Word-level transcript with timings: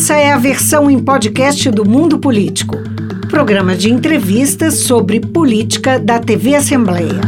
Essa 0.00 0.14
é 0.14 0.30
a 0.30 0.38
versão 0.38 0.88
em 0.88 0.96
podcast 0.96 1.68
do 1.72 1.84
Mundo 1.84 2.20
Político, 2.20 2.76
programa 3.28 3.74
de 3.74 3.90
entrevistas 3.90 4.74
sobre 4.74 5.18
política 5.18 5.98
da 5.98 6.20
TV 6.20 6.54
Assembleia. 6.54 7.20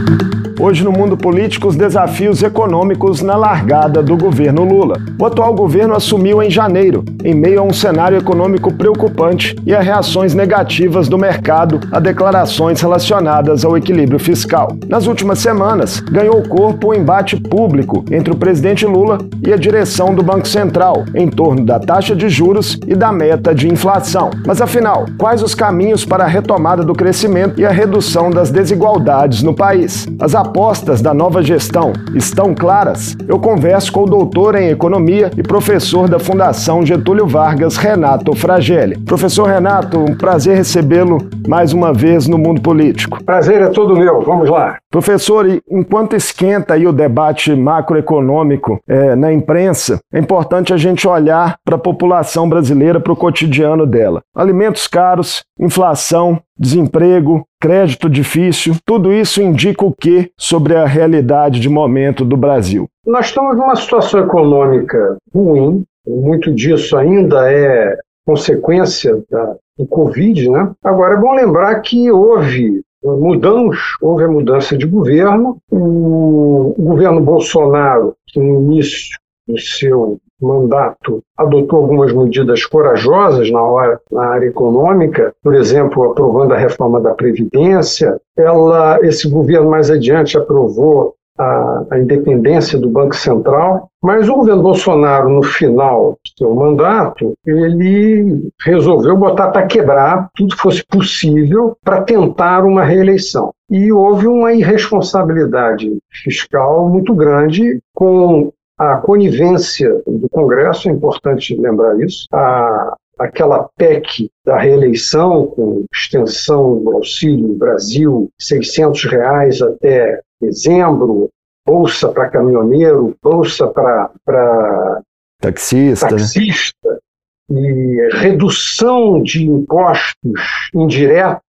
Hoje 0.63 0.85
no 0.85 0.93
mundo 0.93 1.17
político, 1.17 1.69
os 1.69 1.75
desafios 1.75 2.43
econômicos 2.43 3.23
na 3.23 3.35
largada 3.35 4.03
do 4.03 4.15
governo 4.15 4.63
Lula. 4.63 5.01
O 5.19 5.25
atual 5.25 5.55
governo 5.55 5.95
assumiu 5.95 6.43
em 6.43 6.51
janeiro, 6.51 7.03
em 7.25 7.33
meio 7.33 7.61
a 7.61 7.63
um 7.63 7.73
cenário 7.73 8.19
econômico 8.19 8.71
preocupante 8.71 9.57
e 9.65 9.75
a 9.75 9.81
reações 9.81 10.35
negativas 10.35 11.09
do 11.09 11.17
mercado 11.17 11.81
a 11.91 11.99
declarações 11.99 12.79
relacionadas 12.79 13.65
ao 13.65 13.75
equilíbrio 13.75 14.19
fiscal. 14.19 14.77
Nas 14.87 15.07
últimas 15.07 15.39
semanas, 15.39 16.01
ganhou 16.01 16.43
corpo 16.43 16.89
o 16.89 16.95
embate 16.95 17.41
público 17.41 18.05
entre 18.11 18.31
o 18.31 18.37
presidente 18.37 18.85
Lula 18.85 19.17
e 19.43 19.55
a 19.55 19.57
direção 19.57 20.15
do 20.15 20.23
Banco 20.23 20.47
Central 20.47 21.07
em 21.15 21.27
torno 21.27 21.65
da 21.65 21.81
taxa 21.81 22.15
de 22.15 22.29
juros 22.29 22.79
e 22.87 22.95
da 22.95 23.11
meta 23.11 23.55
de 23.55 23.67
inflação. 23.67 24.29
Mas 24.47 24.61
afinal, 24.61 25.07
quais 25.17 25.43
os 25.43 25.55
caminhos 25.55 26.05
para 26.05 26.25
a 26.25 26.29
retomada 26.29 26.85
do 26.85 26.93
crescimento 26.93 27.59
e 27.59 27.65
a 27.65 27.71
redução 27.71 28.29
das 28.29 28.51
desigualdades 28.51 29.43
no 29.43 29.55
país? 29.55 30.07
As 30.21 30.35
apostas 30.51 31.01
da 31.01 31.15
nova 31.15 31.43
gestão 31.43 31.93
estão 32.13 32.53
claras? 32.53 33.17
Eu 33.29 33.39
converso 33.39 33.93
com 33.93 34.03
o 34.03 34.07
doutor 34.07 34.57
em 34.57 34.69
economia 34.69 35.31
e 35.37 35.43
professor 35.43 36.09
da 36.09 36.19
Fundação 36.19 36.85
Getúlio 36.85 37.27
Vargas, 37.27 37.77
Renato 37.77 38.35
Fragelli. 38.35 38.99
Professor 38.99 39.47
Renato, 39.47 40.01
um 40.01 40.17
prazer 40.17 40.57
recebê-lo 40.57 41.19
mais 41.47 41.73
uma 41.73 41.93
vez 41.93 42.27
no 42.27 42.37
mundo 42.37 42.61
político. 42.61 43.23
Prazer 43.23 43.63
é 43.63 43.69
todo 43.69 43.97
meu, 43.97 44.23
vamos 44.23 44.51
lá. 44.51 44.77
Professor, 44.91 45.47
enquanto 45.71 46.17
esquenta 46.17 46.75
aí 46.75 46.85
o 46.85 46.93
debate 46.93 47.55
macroeconômico 47.55 48.81
é, 48.89 49.15
na 49.15 49.33
imprensa, 49.33 50.01
é 50.13 50.19
importante 50.19 50.75
a 50.75 50.77
gente 50.77 51.07
olhar 51.07 51.57
para 51.65 51.77
a 51.77 51.79
população 51.79 52.49
brasileira, 52.49 52.99
para 52.99 53.13
o 53.13 53.17
cotidiano 53.17 53.87
dela. 53.87 54.21
Alimentos 54.35 54.89
caros, 54.89 55.45
inflação, 55.61 56.43
desemprego, 56.59 57.47
crédito 57.61 58.11
difícil, 58.11 58.75
tudo 58.85 59.13
isso 59.13 59.41
indica 59.41 59.85
o 59.85 59.95
que 59.95 60.33
sobre 60.37 60.75
a 60.75 60.85
realidade 60.87 61.61
de 61.61 61.69
momento 61.69 62.25
do 62.25 62.37
Brasil? 62.37 62.89
Nós 63.07 63.27
estamos 63.27 63.57
numa 63.57 63.77
situação 63.77 64.19
econômica 64.25 65.17
ruim, 65.33 65.85
muito 66.05 66.53
disso 66.53 66.97
ainda 66.97 67.49
é 67.49 67.97
consequência 68.27 69.23
da, 69.31 69.55
do 69.79 69.87
Covid, 69.87 70.51
né? 70.51 70.73
Agora 70.83 71.15
é 71.15 71.21
bom 71.21 71.33
lembrar 71.33 71.81
que 71.81 72.11
houve 72.11 72.83
mudamos, 73.03 73.79
houve 74.01 74.25
a 74.25 74.29
mudança 74.29 74.77
de 74.77 74.87
governo. 74.87 75.59
O, 75.71 76.75
governo 76.79 77.21
Bolsonaro, 77.21 78.15
que 78.27 78.39
no 78.39 78.61
início 78.61 79.19
do 79.49 79.59
seu 79.59 80.19
mandato 80.41 81.23
adotou 81.37 81.81
algumas 81.81 82.13
medidas 82.13 82.65
corajosas 82.65 83.51
na, 83.51 83.63
hora, 83.63 84.01
na 84.11 84.27
área 84.27 84.47
econômica, 84.47 85.35
por 85.43 85.55
exemplo, 85.55 86.11
aprovando 86.11 86.55
a 86.55 86.59
reforma 86.59 87.01
da 87.01 87.15
Previdência. 87.15 88.19
Ela, 88.37 88.99
esse 89.03 89.29
governo 89.29 89.71
mais 89.71 89.91
adiante 89.91 90.39
aprovou 90.39 91.15
a, 91.39 91.85
a, 91.91 91.99
independência 91.99 92.79
do 92.79 92.89
Banco 92.89 93.17
Central, 93.17 93.89
mas 94.03 94.29
o 94.29 94.37
governo 94.37 94.63
Bolsonaro, 94.63 95.29
no 95.29 95.43
final 95.43 96.19
seu 96.41 96.55
mandato, 96.55 97.35
ele 97.47 98.49
resolveu 98.65 99.15
botar 99.15 99.51
para 99.51 99.67
quebrar 99.67 100.31
tudo 100.35 100.57
que 100.57 100.63
fosse 100.63 100.83
possível 100.87 101.77
para 101.85 102.01
tentar 102.01 102.65
uma 102.65 102.83
reeleição. 102.83 103.53
E 103.71 103.93
houve 103.93 104.27
uma 104.27 104.55
irresponsabilidade 104.55 105.99
fiscal 106.11 106.89
muito 106.89 107.15
grande 107.15 107.79
com 107.95 108.51
a 108.79 108.97
conivência 108.97 110.03
do 110.07 110.27
Congresso, 110.31 110.89
é 110.89 110.93
importante 110.93 111.55
lembrar 111.55 112.01
isso, 112.01 112.27
a, 112.33 112.97
aquela 113.19 113.69
PEC 113.77 114.31
da 114.47 114.59
reeleição 114.59 115.47
com 115.49 115.85
extensão 115.93 116.83
do 116.83 116.93
Auxílio 116.93 117.53
Brasil, 117.59 118.31
600 118.41 119.05
reais 119.05 119.61
até 119.61 120.21
dezembro, 120.41 121.29
bolsa 121.67 122.09
para 122.09 122.31
caminhoneiro, 122.31 123.15
bolsa 123.23 123.67
para 123.67 125.03
taxista, 125.41 126.09
taxista 126.09 127.01
né? 127.49 127.61
e 127.61 128.09
redução 128.17 129.23
de 129.23 129.45
impostos 129.45 130.33
indiretos 130.75 131.41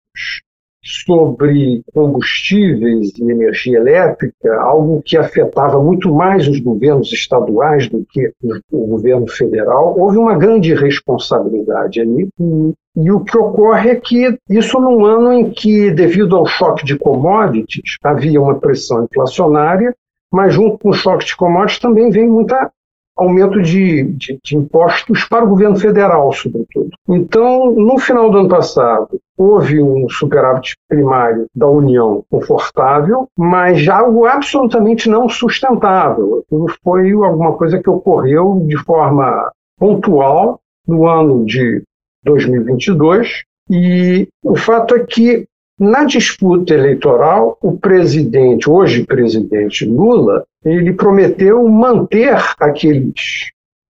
sobre 0.84 1.84
combustíveis 1.94 3.12
e 3.18 3.32
energia 3.32 3.78
elétrica, 3.78 4.60
algo 4.62 5.02
que 5.04 5.16
afetava 5.16 5.82
muito 5.82 6.12
mais 6.14 6.48
os 6.48 6.60
governos 6.60 7.14
estaduais 7.14 7.88
do 7.88 8.04
que 8.10 8.32
o 8.72 8.88
governo 8.88 9.28
federal, 9.28 9.98
houve 9.98 10.18
uma 10.18 10.36
grande 10.36 10.74
responsabilidade 10.74 12.02
ali. 12.02 12.28
E, 12.98 13.12
o 13.12 13.20
que 13.20 13.38
ocorre 13.38 13.92
é 13.92 13.96
que 13.96 14.38
isso 14.50 14.80
num 14.80 15.06
ano 15.06 15.32
em 15.32 15.52
que, 15.52 15.92
devido 15.92 16.36
ao 16.36 16.48
choque 16.48 16.84
de 16.84 16.98
commodities, 16.98 17.98
havia 18.04 18.42
uma 18.42 18.60
pressão 18.60 19.06
inflacionária, 19.06 19.96
mas 20.34 20.54
junto 20.54 20.80
com 20.80 20.90
o 20.90 20.94
choque 20.94 21.26
de 21.26 21.36
commodities 21.36 21.80
também 21.80 22.10
vem 22.10 22.28
muita 22.28 22.72
aumento 23.18 23.62
de, 23.62 24.04
de, 24.04 24.40
de, 24.44 24.58
impostos 24.58 25.26
para 25.26 25.46
o 25.46 25.50
governo 25.50 25.78
federal, 25.78 26.32
sobretudo. 26.32 26.90
Então, 27.08 27.72
no 27.72 27.98
final 28.00 28.30
do 28.30 28.40
ano 28.40 28.50
passado, 28.50 29.20
houve 29.38 29.82
um 29.82 30.08
superávit 30.10 30.76
primário 30.88 31.46
da 31.56 31.68
União 31.68 32.24
confortável, 32.30 33.28
mas 33.38 33.88
algo 33.88 34.26
absolutamente 34.26 35.10
não 35.10 35.28
sustentável. 35.28 36.44
Foi 36.84 37.12
alguma 37.12 37.54
coisa 37.54 37.82
que 37.82 37.90
ocorreu 37.90 38.64
de 38.68 38.78
forma 38.78 39.52
pontual 39.78 40.60
no 40.88 41.08
ano 41.08 41.46
de 41.46 41.84
2022, 42.24 43.44
e 43.70 44.28
o 44.44 44.56
fato 44.56 44.96
é 44.96 45.00
que 45.00 45.46
na 45.82 46.04
disputa 46.04 46.76
eleitoral, 46.76 47.58
o 47.60 47.76
presidente, 47.76 48.70
hoje 48.70 49.04
presidente 49.04 49.84
Lula, 49.84 50.46
ele 50.64 50.94
prometeu 50.94 51.68
manter 51.68 52.38
aqueles 52.60 53.50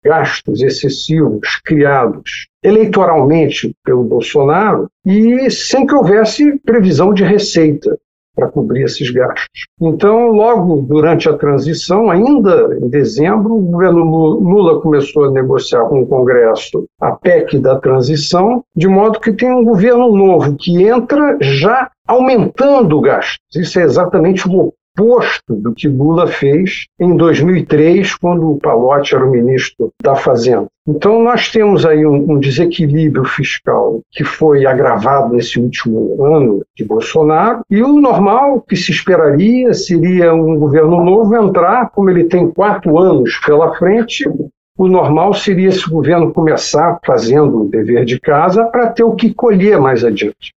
gastos 0.01 0.61
excessivos 0.61 1.59
criados 1.65 2.47
eleitoralmente 2.63 3.75
pelo 3.83 4.05
Bolsonaro 4.05 4.87
e 5.05 5.51
sem 5.51 5.85
que 5.85 5.93
houvesse 5.93 6.57
previsão 6.59 7.13
de 7.13 7.25
receita 7.25 7.99
para 8.35 8.47
cobrir 8.47 8.83
esses 8.83 9.09
gastos. 9.11 9.67
Então, 9.81 10.27
logo 10.31 10.81
durante 10.81 11.29
a 11.29 11.37
transição, 11.37 12.09
ainda 12.09 12.77
em 12.81 12.89
dezembro, 12.89 13.55
o 13.55 13.61
governo 13.61 14.03
Lula 14.03 14.81
começou 14.81 15.25
a 15.25 15.31
negociar 15.31 15.85
com 15.85 16.01
o 16.01 16.07
Congresso 16.07 16.85
a 16.99 17.11
PEC 17.11 17.59
da 17.59 17.77
transição, 17.77 18.63
de 18.75 18.87
modo 18.87 19.19
que 19.19 19.33
tem 19.33 19.51
um 19.51 19.63
governo 19.63 20.15
novo 20.15 20.55
que 20.55 20.83
entra 20.83 21.37
já 21.41 21.89
aumentando 22.07 22.99
gastos. 23.01 23.39
Isso 23.55 23.79
é 23.79 23.83
exatamente 23.83 24.47
o 24.47 24.73
oposto 24.95 25.55
do 25.55 25.73
que 25.73 25.87
Lula 25.87 26.27
fez 26.27 26.85
em 26.99 27.17
2003, 27.17 28.15
quando 28.15 28.51
o 28.51 28.59
Palotti 28.59 29.15
era 29.15 29.25
o 29.25 29.31
ministro 29.31 29.91
da 30.01 30.15
Fazenda. 30.15 30.67
Então, 30.87 31.23
nós 31.23 31.49
temos 31.49 31.85
aí 31.85 32.05
um, 32.05 32.33
um, 32.33 32.39
desequilíbrio 32.39 33.25
fiscal 33.25 34.01
que 34.11 34.23
foi 34.23 34.65
agravado 34.65 35.33
nesse 35.33 35.59
último 35.59 36.23
ano 36.23 36.63
de 36.75 36.83
Bolsonaro, 36.83 37.61
e 37.69 37.81
o 37.81 37.99
normal 37.99 38.61
que 38.61 38.75
se 38.75 38.91
esperaria 38.91 39.73
seria 39.73 40.33
um 40.33 40.57
governo 40.57 41.03
novo 41.03 41.35
entrar, 41.35 41.89
como 41.89 42.09
ele 42.09 42.25
tem 42.25 42.51
quatro 42.51 42.99
anos 42.99 43.39
pela 43.45 43.73
frente, 43.75 44.29
o 44.77 44.87
normal 44.87 45.33
seria 45.33 45.69
esse 45.69 45.89
governo 45.89 46.33
começar 46.33 46.99
fazendo 47.05 47.61
o 47.61 47.69
dever 47.69 48.05
de 48.05 48.19
casa 48.19 48.65
para 48.65 48.87
ter 48.87 49.03
o 49.03 49.15
que 49.15 49.33
colher 49.33 49.79
mais 49.79 50.03
adiante. 50.03 50.53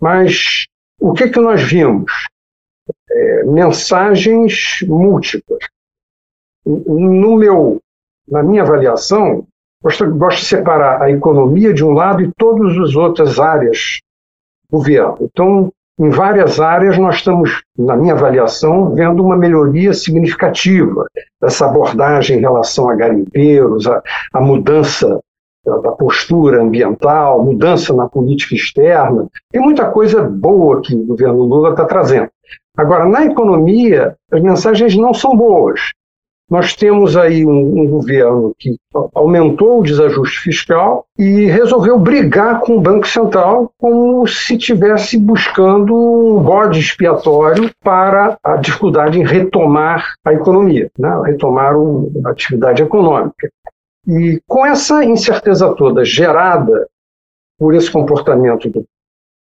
Mas 0.00 0.66
o 1.00 1.12
que, 1.12 1.28
que 1.28 1.40
nós 1.40 1.62
vimos? 1.62 2.12
É, 3.14 3.44
mensagens 3.44 4.80
múltiplas. 4.86 5.60
No 6.66 7.36
meu, 7.36 7.80
na 8.28 8.42
minha 8.42 8.62
avaliação, 8.62 9.46
gosto, 9.82 10.10
gosto 10.14 10.40
de 10.40 10.46
separar 10.46 11.02
a 11.02 11.10
economia 11.10 11.72
de 11.72 11.84
um 11.84 11.92
lado 11.92 12.22
e 12.22 12.32
todas 12.36 12.76
as 12.78 12.96
outras 12.96 13.38
áreas 13.38 14.00
do 14.70 14.78
governo. 14.78 15.18
Então, 15.20 15.70
em 15.98 16.10
várias 16.10 16.58
áreas, 16.58 16.98
nós 16.98 17.16
estamos, 17.16 17.62
na 17.78 17.96
minha 17.96 18.14
avaliação, 18.14 18.94
vendo 18.94 19.22
uma 19.22 19.36
melhoria 19.36 19.94
significativa 19.94 21.06
dessa 21.40 21.66
abordagem 21.66 22.38
em 22.38 22.40
relação 22.40 22.88
a 22.88 22.96
garimpeiros, 22.96 23.86
a, 23.86 24.02
a 24.32 24.40
mudança 24.40 25.20
da 25.64 25.92
postura 25.92 26.62
ambiental, 26.62 27.44
mudança 27.44 27.94
na 27.94 28.08
política 28.08 28.54
externa. 28.54 29.26
Tem 29.50 29.60
muita 29.60 29.90
coisa 29.90 30.22
boa 30.22 30.80
que 30.82 30.94
o 30.94 31.06
governo 31.06 31.42
Lula 31.42 31.70
está 31.70 31.84
trazendo. 31.84 32.28
Agora, 32.76 33.06
na 33.06 33.24
economia, 33.24 34.16
as 34.32 34.42
mensagens 34.42 34.96
não 34.96 35.14
são 35.14 35.36
boas. 35.36 35.80
Nós 36.50 36.74
temos 36.74 37.16
aí 37.16 37.44
um, 37.46 37.80
um, 37.80 37.86
governo 37.86 38.54
que 38.58 38.76
aumentou 39.14 39.80
o 39.80 39.82
desajuste 39.82 40.40
fiscal 40.40 41.06
e 41.18 41.46
resolveu 41.46 41.98
brigar 41.98 42.60
com 42.60 42.76
o 42.76 42.80
Banco 42.80 43.08
Central 43.08 43.72
como 43.78 44.26
se 44.26 44.54
estivesse 44.56 45.18
buscando 45.18 45.94
um 45.94 46.42
bode 46.42 46.80
expiatório 46.80 47.70
para 47.82 48.36
a 48.44 48.56
dificuldade 48.56 49.18
em 49.18 49.24
retomar 49.24 50.12
a 50.22 50.34
economia, 50.34 50.90
né? 50.98 51.22
retomar 51.24 51.74
a 52.26 52.30
atividade 52.30 52.82
econômica. 52.82 53.48
E 54.06 54.40
com 54.46 54.66
essa 54.66 55.04
incerteza 55.04 55.74
toda 55.74 56.04
gerada 56.04 56.88
por 57.58 57.74
esse 57.74 57.90
comportamento 57.90 58.68
do, 58.68 58.86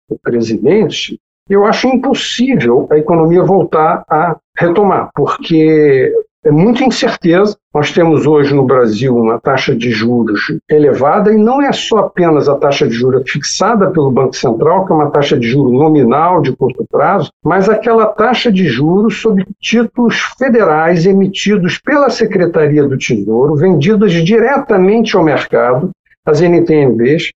do 0.08 0.18
presidente, 0.18 1.18
eu 1.48 1.64
acho 1.64 1.88
impossível 1.88 2.86
a 2.90 2.98
economia 2.98 3.42
voltar 3.42 4.04
a 4.08 4.38
retomar, 4.56 5.10
porque 5.14 6.12
é 6.44 6.50
muita 6.50 6.84
incerteza. 6.84 7.58
Nós 7.72 7.92
temos 7.92 8.26
hoje 8.26 8.52
no 8.52 8.64
Brasil 8.64 9.16
uma 9.16 9.38
taxa 9.38 9.76
de 9.76 9.92
juros 9.92 10.40
elevada 10.68 11.32
e 11.32 11.36
não 11.36 11.62
é 11.62 11.70
só 11.72 11.98
apenas 11.98 12.48
a 12.48 12.56
taxa 12.56 12.88
de 12.88 12.94
juros 12.94 13.30
fixada 13.30 13.88
pelo 13.92 14.10
Banco 14.10 14.34
Central, 14.34 14.84
que 14.84 14.92
é 14.92 14.94
uma 14.96 15.10
taxa 15.12 15.38
de 15.38 15.46
juros 15.46 15.72
nominal 15.72 16.42
de 16.42 16.50
curto 16.50 16.84
prazo, 16.90 17.30
mas 17.44 17.68
aquela 17.68 18.06
taxa 18.06 18.50
de 18.50 18.66
juros 18.66 19.20
sobre 19.20 19.46
títulos 19.60 20.18
federais 20.36 21.06
emitidos 21.06 21.78
pela 21.78 22.10
Secretaria 22.10 22.82
do 22.82 22.98
Tesouro, 22.98 23.54
vendidos 23.54 24.12
diretamente 24.14 25.16
ao 25.16 25.22
mercado, 25.22 25.90
as 26.26 26.40
NTNBs, 26.40 27.30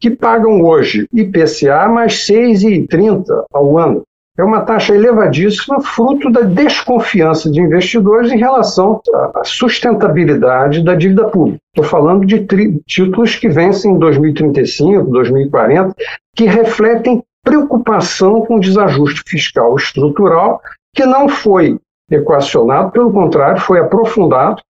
que 0.00 0.10
pagam 0.10 0.62
hoje 0.62 1.06
IPCA 1.14 1.88
mais 1.88 2.26
6,30 2.26 3.24
ao 3.52 3.78
ano. 3.78 4.02
É 4.38 4.44
uma 4.44 4.60
taxa 4.60 4.94
elevadíssima, 4.94 5.80
fruto 5.80 6.30
da 6.30 6.42
desconfiança 6.42 7.50
de 7.50 7.60
investidores 7.60 8.30
em 8.30 8.36
relação 8.36 9.00
à 9.34 9.42
sustentabilidade 9.44 10.84
da 10.84 10.94
dívida 10.94 11.24
pública. 11.28 11.58
Estou 11.74 11.88
falando 11.90 12.26
de 12.26 12.46
títulos 12.86 13.36
que 13.36 13.48
vencem 13.48 13.92
em 13.92 13.98
2035, 13.98 15.10
2040, 15.10 15.94
que 16.34 16.44
refletem 16.44 17.22
preocupação 17.42 18.42
com 18.42 18.56
o 18.56 18.60
desajuste 18.60 19.22
fiscal 19.26 19.74
estrutural, 19.76 20.60
que 20.94 21.06
não 21.06 21.28
foi 21.28 21.78
equacionado, 22.10 22.90
pelo 22.90 23.12
contrário, 23.12 23.60
foi 23.60 23.80
aprofundado. 23.80 24.60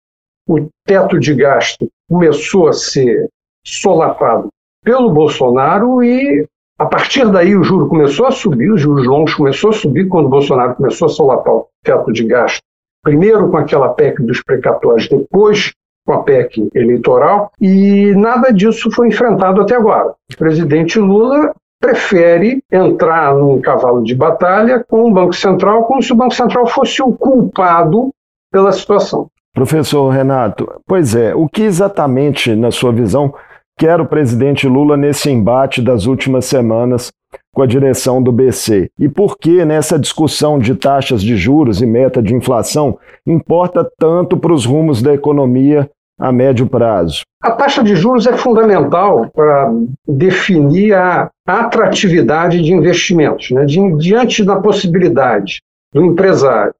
O 0.49 0.69
teto 0.87 1.19
de 1.19 1.35
gasto 1.35 1.89
começou 2.09 2.69
a 2.69 2.73
ser 2.73 3.29
solapado 3.65 4.49
pelo 4.85 5.11
Bolsonaro 5.11 6.05
e 6.05 6.47
a 6.78 6.84
partir 6.84 7.31
daí, 7.31 7.56
o 7.56 7.62
juro 7.62 7.88
começou 7.88 8.26
a 8.26 8.31
subir, 8.31 8.70
os 8.70 8.81
juros 8.81 9.06
longos 9.06 9.34
começou 9.34 9.70
a 9.70 9.73
subir 9.73 10.08
quando 10.08 10.26
o 10.26 10.31
Bolsonaro 10.31 10.75
começou 10.75 11.06
a 11.06 11.08
solapar 11.08 11.55
o 11.55 11.69
teto 11.82 12.12
de 12.12 12.25
gasto, 12.25 12.62
primeiro 13.02 13.49
com 13.49 13.56
aquela 13.56 13.88
PEC 13.88 14.23
dos 14.23 14.43
precatórios, 14.43 15.08
depois 15.08 15.73
com 16.06 16.12
a 16.12 16.23
PEC 16.23 16.69
eleitoral, 16.75 17.50
e 17.61 18.12
nada 18.14 18.52
disso 18.52 18.90
foi 18.90 19.08
enfrentado 19.08 19.61
até 19.61 19.75
agora. 19.75 20.14
O 20.32 20.37
presidente 20.37 20.99
Lula 20.99 21.52
prefere 21.81 22.62
entrar 22.70 23.34
num 23.34 23.61
cavalo 23.61 24.02
de 24.02 24.14
batalha 24.14 24.84
com 24.87 25.08
o 25.08 25.12
Banco 25.12 25.34
Central, 25.34 25.84
como 25.84 26.02
se 26.02 26.12
o 26.12 26.17
Banco 26.17 26.34
Central 26.34 26.67
fosse 26.67 27.02
o 27.02 27.12
culpado 27.12 28.11
pela 28.52 28.70
situação. 28.73 29.28
Professor 29.55 30.11
Renato, 30.11 30.69
pois 30.87 31.14
é, 31.14 31.34
o 31.34 31.49
que 31.49 31.62
exatamente, 31.62 32.55
na 32.55 32.70
sua 32.70 32.93
visão, 32.93 33.34
quer 33.78 34.00
o 34.00 34.06
presidente 34.06 34.67
Lula 34.67 34.96
nesse 34.96 35.31
embate 35.31 35.82
das 35.82 36.06
últimas 36.06 36.46
semanas 36.46 37.12
com 37.55 37.62
a 37.62 37.67
direção 37.67 38.23
do 38.23 38.32
BC? 38.32 38.90
E 38.99 39.08
por 39.08 39.37
que 39.38 39.64
nessa 39.64 39.99
discussão 39.99 40.58
de 40.58 40.75
taxas 40.75 41.23
de 41.23 41.37
juros 41.37 41.82
e 41.82 41.87
meta 41.87 42.23
de 42.23 42.34
inflação 42.34 42.99
importa 43.26 43.88
tanto 43.99 44.37
para 44.37 44.52
os 44.52 44.64
rumos 44.64 45.02
da 45.02 45.12
economia 45.12 45.90
a 46.19 46.32
médio 46.32 46.67
prazo? 46.67 47.23
A 47.43 47.50
taxa 47.50 47.84
de 47.84 47.94
juros 47.94 48.26
é 48.26 48.37
fundamental 48.37 49.31
para 49.31 49.70
definir 50.08 50.94
a 50.94 51.31
atratividade 51.46 52.62
de 52.62 52.73
investimentos. 52.73 53.50
Né? 53.50 53.64
diante 53.64 54.43
da 54.43 54.56
possibilidade 54.56 55.61
do 55.93 56.05
empresário 56.05 56.75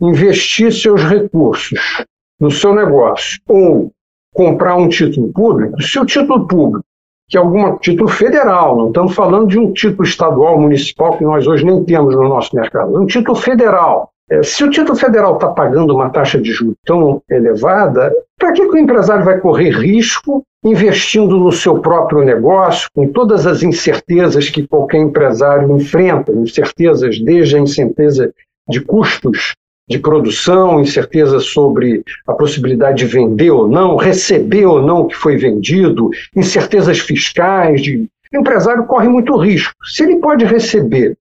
investir 0.00 0.72
seus 0.72 1.02
recursos 1.02 2.04
no 2.38 2.50
seu 2.50 2.74
negócio 2.74 3.40
ou 3.48 3.90
comprar 4.34 4.76
um 4.76 4.88
título 4.88 5.32
público, 5.32 5.80
se 5.80 5.98
o 5.98 6.04
título 6.04 6.46
público, 6.46 6.84
que 7.28 7.38
é 7.38 7.40
algum 7.40 7.78
título 7.78 8.08
federal, 8.08 8.76
não 8.76 8.88
estamos 8.88 9.14
falando 9.14 9.46
de 9.46 9.58
um 9.58 9.72
título 9.72 10.02
estadual, 10.02 10.60
municipal, 10.60 11.16
que 11.16 11.24
nós 11.24 11.46
hoje 11.46 11.64
nem 11.64 11.82
temos 11.84 12.14
no 12.14 12.28
nosso 12.28 12.54
mercado, 12.54 12.94
é 12.94 13.00
um 13.00 13.06
título 13.06 13.36
federal. 13.36 14.10
É, 14.30 14.42
se 14.42 14.64
o 14.64 14.70
título 14.70 14.96
federal 14.96 15.34
está 15.34 15.48
pagando 15.48 15.94
uma 15.94 16.10
taxa 16.10 16.40
de 16.40 16.50
juros 16.50 16.76
tão 16.84 17.22
elevada, 17.30 18.12
para 18.38 18.52
que, 18.52 18.66
que 18.66 18.74
o 18.74 18.78
empresário 18.78 19.24
vai 19.24 19.38
correr 19.38 19.70
risco 19.70 20.42
investindo 20.64 21.38
no 21.38 21.52
seu 21.52 21.78
próprio 21.78 22.24
negócio, 22.24 22.88
com 22.94 23.06
todas 23.08 23.46
as 23.46 23.62
incertezas 23.62 24.48
que 24.48 24.66
qualquer 24.66 24.98
empresário 24.98 25.76
enfrenta, 25.76 26.32
incertezas 26.32 27.20
desde 27.20 27.56
a 27.56 27.60
incerteza 27.60 28.32
de 28.68 28.80
custos 28.80 29.54
de 29.88 29.98
produção, 29.98 30.80
incerteza 30.80 31.38
sobre 31.40 32.02
a 32.26 32.32
possibilidade 32.32 32.98
de 32.98 33.06
vender 33.06 33.50
ou 33.50 33.68
não, 33.68 33.96
receber 33.96 34.64
ou 34.64 34.80
não 34.80 35.02
o 35.02 35.06
que 35.06 35.14
foi 35.14 35.36
vendido, 35.36 36.10
incertezas 36.34 36.98
fiscais. 36.98 37.82
De... 37.82 38.08
O 38.32 38.38
empresário 38.38 38.84
corre 38.86 39.08
muito 39.08 39.36
risco. 39.36 39.74
Se 39.84 40.02
ele 40.02 40.16
pode 40.16 40.44
receber 40.44 41.16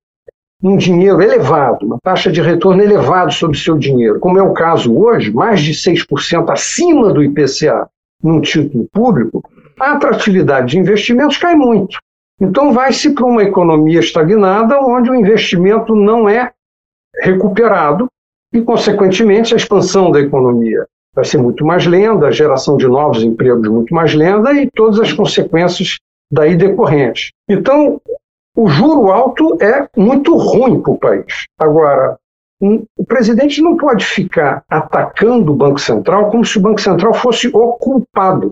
um 0.64 0.78
dinheiro 0.78 1.22
elevado, 1.22 1.86
uma 1.86 2.00
taxa 2.02 2.32
de 2.32 2.42
retorno 2.42 2.82
elevada 2.82 3.32
sobre 3.32 3.58
seu 3.58 3.78
dinheiro, 3.78 4.20
como 4.20 4.40
é 4.40 4.42
o 4.42 4.54
caso 4.54 4.98
hoje, 4.98 5.32
mais 5.32 5.62
de 5.62 5.74
6% 5.74 6.50
acima 6.50 7.12
do 7.12 7.22
IPCA 7.22 7.90
num 8.24 8.40
título 8.40 8.88
público, 8.94 9.44
a 9.78 9.92
atratividade 9.92 10.72
de 10.72 10.80
investimentos 10.80 11.38
cai 11.38 11.54
muito. 11.54 11.98
Então 12.40 12.72
vai-se 12.72 13.14
para 13.14 13.26
uma 13.26 13.44
economia 13.44 14.00
estagnada 14.00 14.80
onde 14.80 15.12
o 15.12 15.16
investimento 15.16 15.94
não 15.94 16.30
é 16.30 16.52
recuperado 17.22 18.08
e, 18.54 18.62
consequentemente, 18.62 19.54
a 19.54 19.58
expansão 19.58 20.12
da 20.12 20.20
economia 20.20 20.86
vai 21.14 21.26
ser 21.26 21.38
muito 21.38 21.66
mais 21.66 21.86
lenta, 21.86 22.28
a 22.28 22.32
geração 22.32 22.78
de 22.78 22.88
novos 22.88 23.24
empregos 23.24 23.68
muito 23.68 23.94
mais 23.94 24.14
lenta 24.14 24.54
e 24.54 24.70
todas 24.72 25.00
as 25.00 25.12
consequências 25.12 25.98
daí 26.32 26.56
decorrentes. 26.56 27.32
Então, 27.50 28.00
o 28.56 28.68
juro 28.68 29.12
alto 29.12 29.58
é 29.62 29.88
muito 29.98 30.36
ruim 30.36 30.80
para 30.82 30.92
o 30.92 30.98
país. 30.98 31.46
Agora, 31.60 32.18
o 32.62 33.06
presidente 33.06 33.62
não 33.62 33.76
pode 33.76 34.06
ficar 34.06 34.64
atacando 34.70 35.52
o 35.52 35.56
Banco 35.56 35.80
Central 35.80 36.30
como 36.32 36.46
se 36.46 36.58
o 36.58 36.62
Banco 36.62 36.80
Central 36.80 37.14
fosse 37.14 37.48
o 37.48 37.74
culpado. 37.74 38.52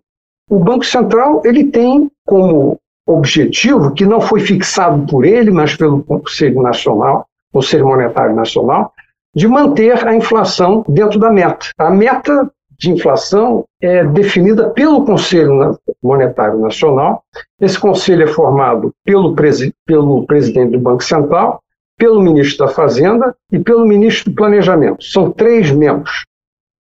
O 0.49 0.59
Banco 0.59 0.85
Central 0.85 1.41
ele 1.45 1.65
tem 1.65 2.11
como 2.25 2.77
objetivo, 3.07 3.93
que 3.93 4.05
não 4.05 4.19
foi 4.19 4.41
fixado 4.41 5.05
por 5.07 5.25
ele, 5.25 5.49
mas 5.49 5.75
pelo 5.75 6.03
Conselho 6.03 6.61
Nacional, 6.61 7.25
Conselho 7.53 7.87
Monetário 7.87 8.35
Nacional, 8.35 8.93
de 9.35 9.47
manter 9.47 10.07
a 10.07 10.15
inflação 10.15 10.83
dentro 10.87 11.19
da 11.19 11.31
meta. 11.31 11.67
A 11.77 11.89
meta 11.89 12.51
de 12.77 12.91
inflação 12.91 13.63
é 13.79 14.03
definida 14.03 14.69
pelo 14.71 15.05
Conselho 15.05 15.77
Monetário 16.01 16.59
Nacional. 16.59 17.23
Esse 17.59 17.79
conselho 17.79 18.23
é 18.23 18.27
formado 18.27 18.91
pelo, 19.05 19.35
presi 19.35 19.73
pelo 19.85 20.25
presidente 20.25 20.71
do 20.71 20.79
Banco 20.79 21.03
Central, 21.03 21.61
pelo 21.97 22.21
ministro 22.21 22.65
da 22.65 22.73
Fazenda 22.73 23.35
e 23.51 23.59
pelo 23.59 23.85
ministro 23.85 24.31
do 24.31 24.35
Planejamento. 24.35 25.03
São 25.03 25.31
três 25.31 25.69
membros. 25.69 26.25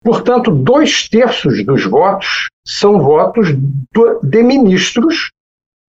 Portanto, 0.03 0.51
dois 0.51 1.09
terços 1.09 1.65
dos 1.65 1.87
votos 1.87 2.51
são 2.67 3.01
votos 3.01 3.49
de 4.23 4.43
ministros 4.43 5.31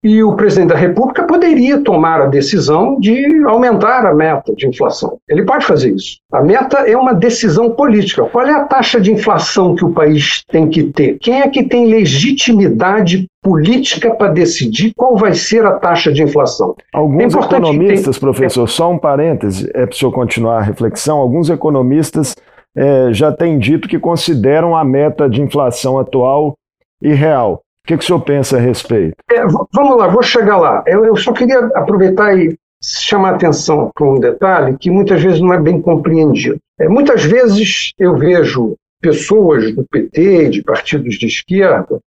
e 0.04 0.22
o 0.22 0.36
presidente 0.36 0.68
da 0.68 0.76
República 0.76 1.22
poderia 1.22 1.80
tomar 1.80 2.20
a 2.20 2.26
decisão 2.26 3.00
de 3.00 3.42
aumentar 3.46 4.04
a 4.04 4.14
meta 4.14 4.54
de 4.54 4.68
inflação. 4.68 5.16
Ele 5.26 5.44
pode 5.44 5.64
fazer 5.64 5.94
isso. 5.94 6.18
A 6.30 6.42
meta 6.42 6.80
é 6.80 6.94
uma 6.94 7.14
decisão 7.14 7.70
política. 7.70 8.22
Qual 8.24 8.46
é 8.46 8.52
a 8.52 8.64
taxa 8.64 9.00
de 9.00 9.10
inflação 9.10 9.74
que 9.74 9.82
o 9.82 9.92
país 9.92 10.44
tem 10.50 10.68
que 10.68 10.82
ter? 10.82 11.16
Quem 11.18 11.40
é 11.40 11.48
que 11.48 11.62
tem 11.62 11.86
legitimidade 11.86 13.26
política 13.42 14.14
para 14.14 14.30
decidir 14.30 14.92
qual 14.94 15.16
vai 15.16 15.32
ser 15.32 15.64
a 15.64 15.72
taxa 15.72 16.12
de 16.12 16.22
inflação? 16.22 16.74
Alguns 16.92 17.34
é 17.34 17.38
economistas, 17.38 18.18
professor, 18.18 18.68
só 18.68 18.92
um 18.92 18.98
parêntese, 18.98 19.70
é 19.72 19.86
para 19.86 19.94
o 19.94 19.96
senhor 19.96 20.12
continuar 20.12 20.58
a 20.58 20.62
reflexão, 20.62 21.16
alguns 21.16 21.48
economistas 21.48 22.36
é, 22.76 23.10
já 23.10 23.32
têm 23.32 23.58
dito 23.58 23.88
que 23.88 23.98
consideram 23.98 24.76
a 24.76 24.84
meta 24.84 25.30
de 25.30 25.40
inflação 25.40 25.98
atual 25.98 26.54
irreal. 27.00 27.63
O 27.84 27.86
que, 27.86 27.98
que 27.98 28.02
o 28.02 28.06
senhor 28.06 28.20
pensa 28.20 28.56
a 28.56 28.60
respeito? 28.60 29.14
É, 29.30 29.44
vamos 29.44 29.98
lá, 29.98 30.08
vou 30.08 30.22
chegar 30.22 30.56
lá. 30.56 30.82
Eu, 30.86 31.04
eu 31.04 31.14
só 31.16 31.32
queria 31.34 31.66
aproveitar 31.74 32.34
e 32.34 32.56
chamar 32.82 33.32
a 33.32 33.34
atenção 33.36 33.90
para 33.94 34.06
um 34.06 34.18
detalhe 34.18 34.78
que 34.78 34.90
muitas 34.90 35.22
vezes 35.22 35.40
não 35.40 35.52
é 35.52 35.60
bem 35.60 35.80
compreendido. 35.82 36.58
É, 36.80 36.88
muitas 36.88 37.24
vezes 37.24 37.92
eu 37.98 38.16
vejo 38.16 38.74
pessoas 39.02 39.74
do 39.74 39.84
PT, 39.84 40.48
de 40.48 40.62
partidos 40.62 41.16
de 41.16 41.26
esquerda, 41.26 42.00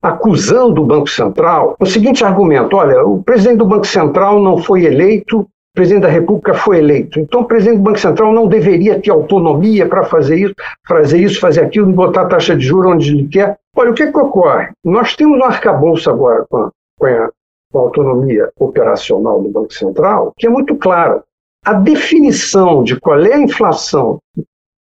acusando 0.00 0.80
o 0.80 0.86
Banco 0.86 1.10
Central 1.10 1.74
o 1.80 1.86
seguinte 1.86 2.24
argumento: 2.24 2.76
olha, 2.76 3.04
o 3.04 3.20
presidente 3.20 3.58
do 3.58 3.66
Banco 3.66 3.86
Central 3.86 4.40
não 4.40 4.58
foi 4.58 4.84
eleito 4.84 5.44
presidente 5.76 6.02
da 6.02 6.08
República 6.08 6.54
foi 6.54 6.78
eleito. 6.78 7.20
Então, 7.20 7.42
o 7.42 7.44
presidente 7.44 7.76
do 7.76 7.82
Banco 7.82 8.00
Central 8.00 8.32
não 8.32 8.48
deveria 8.48 8.98
ter 8.98 9.10
autonomia 9.10 9.86
para 9.86 10.04
fazer 10.04 10.36
isso, 10.36 10.54
fazer 10.88 11.18
isso, 11.18 11.38
fazer 11.38 11.60
aquilo, 11.60 11.92
botar 11.92 12.22
a 12.22 12.28
taxa 12.28 12.56
de 12.56 12.64
juros 12.64 12.92
onde 12.92 13.12
ele 13.12 13.28
quer. 13.28 13.58
Olha, 13.76 13.90
o 13.90 13.94
que, 13.94 14.04
é 14.04 14.10
que 14.10 14.18
ocorre? 14.18 14.70
Nós 14.82 15.14
temos 15.14 15.38
um 15.38 15.44
arcabouço 15.44 16.10
agora 16.10 16.46
com 16.48 16.56
a, 16.56 16.70
com 16.98 17.06
a, 17.06 17.30
com 17.70 17.78
a 17.78 17.82
autonomia 17.82 18.50
operacional 18.58 19.40
do 19.42 19.50
Banco 19.50 19.72
Central, 19.72 20.32
que 20.36 20.46
é 20.46 20.50
muito 20.50 20.74
clara. 20.76 21.22
A 21.64 21.74
definição 21.74 22.82
de 22.82 22.98
qual 22.98 23.20
é 23.20 23.34
a 23.34 23.38
inflação 23.38 24.18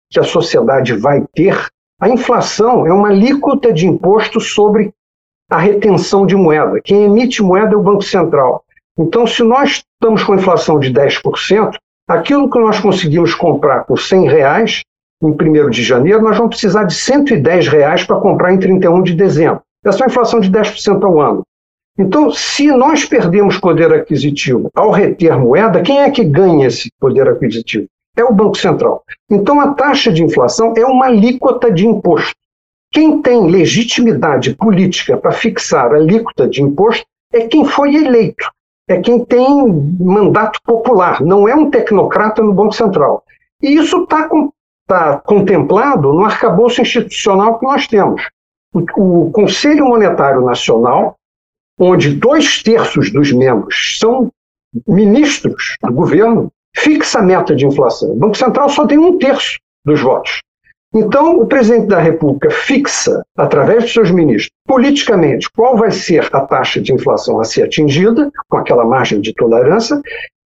que 0.09 0.19
a 0.19 0.23
sociedade 0.23 0.93
vai 0.93 1.25
ter 1.33 1.57
A 1.99 2.09
inflação 2.09 2.85
é 2.85 2.93
uma 2.93 3.09
alíquota 3.09 3.71
de 3.71 3.87
imposto 3.87 4.39
sobre 4.39 4.93
a 5.49 5.57
retenção 5.57 6.25
de 6.25 6.35
moeda. 6.35 6.81
Quem 6.83 7.03
emite 7.03 7.41
moeda 7.41 7.73
é 7.73 7.77
o 7.77 7.83
Banco 7.83 8.01
Central. 8.01 8.64
Então, 8.97 9.27
se 9.27 9.43
nós 9.43 9.83
estamos 9.93 10.23
com 10.23 10.35
inflação 10.35 10.79
de 10.79 10.91
10%, 10.91 11.75
aquilo 12.07 12.49
que 12.49 12.59
nós 12.59 12.79
conseguimos 12.79 13.33
comprar 13.33 13.83
por 13.83 13.99
100 13.99 14.27
reais 14.27 14.81
em 15.21 15.27
1 15.27 15.69
de 15.69 15.83
janeiro, 15.83 16.21
nós 16.21 16.37
vamos 16.37 16.51
precisar 16.51 16.83
de 16.83 16.93
110 16.93 17.67
reais 17.67 18.03
para 18.03 18.19
comprar 18.19 18.53
em 18.53 18.59
31 18.59 19.03
de 19.03 19.13
dezembro. 19.13 19.61
Essa 19.83 19.99
é 19.99 20.01
uma 20.03 20.11
inflação 20.11 20.39
de 20.39 20.49
10% 20.49 21.03
ao 21.03 21.19
ano. 21.19 21.43
Então, 21.97 22.29
se 22.31 22.67
nós 22.71 23.05
perdemos 23.05 23.57
poder 23.57 23.93
aquisitivo 23.93 24.69
ao 24.75 24.91
reter 24.91 25.37
moeda, 25.39 25.81
quem 25.81 25.99
é 25.99 26.11
que 26.11 26.23
ganha 26.23 26.67
esse 26.67 26.89
poder 26.99 27.27
aquisitivo? 27.27 27.87
É 28.17 28.23
o 28.23 28.33
Banco 28.33 28.57
Central. 28.57 29.03
Então, 29.29 29.59
a 29.59 29.73
taxa 29.73 30.11
de 30.11 30.23
inflação 30.23 30.73
é 30.77 30.85
uma 30.85 31.05
alíquota 31.05 31.71
de 31.71 31.87
imposto. 31.87 32.35
Quem 32.91 33.21
tem 33.21 33.49
legitimidade 33.49 34.55
política 34.55 35.17
para 35.17 35.31
fixar 35.31 35.93
a 35.93 35.97
alíquota 35.97 36.47
de 36.47 36.61
imposto 36.61 37.05
é 37.33 37.47
quem 37.47 37.65
foi 37.65 37.95
eleito, 37.95 38.45
é 38.88 39.00
quem 39.01 39.24
tem 39.25 39.68
mandato 40.00 40.60
popular, 40.63 41.22
não 41.22 41.48
é 41.48 41.56
um 41.56 41.70
tecnocrata 41.70 42.42
no 42.42 42.54
Banco 42.54 42.74
Central. 42.74 43.24
E 43.62 43.75
isso 43.75 44.04
está 44.04 44.30
tá 44.88 45.18
contemplado 45.18 46.13
no 46.13 46.24
arcabouço 46.24 46.82
institucional 46.82 47.58
que 47.58 47.65
nós 47.65 47.88
temos. 47.88 48.30
O, 48.74 49.27
o 49.27 49.32
Conselho 49.32 49.86
Monetário 49.86 50.42
Nacional 50.42 51.15
onde 51.80 52.13
dois 52.13 52.63
terços 52.63 53.12
dos 53.12 53.32
membros 53.32 53.98
são 54.00 54.32
ministros 54.88 55.75
do 55.82 55.94
governo, 55.94 56.51
fixa 56.75 57.20
a 57.20 57.22
meta 57.22 57.56
de 57.56 57.65
inflação. 57.65 58.12
O 58.12 58.15
Banco 58.15 58.38
Central 58.38 58.70
só 58.70 58.86
tem 58.86 58.98
um 58.98 59.18
terço 59.18 59.58
dos 59.86 60.01
votos. 60.01 60.42
Então, 60.95 61.39
o 61.39 61.45
presidente 61.45 61.87
da 61.87 61.99
República 61.99 62.49
fixa, 62.49 63.21
através 63.35 63.83
de 63.83 63.91
seus 63.91 64.09
ministros, 64.11 64.49
politicamente, 64.65 65.49
qual 65.51 65.75
vai 65.75 65.91
ser 65.91 66.29
a 66.31 66.39
taxa 66.39 66.79
de 66.79 66.93
inflação 66.93 67.37
a 67.37 67.43
ser 67.43 67.63
atingida, 67.63 68.31
com 68.47 68.55
aquela 68.55 68.85
margem 68.85 69.19
de 69.19 69.33
tolerância, 69.33 70.01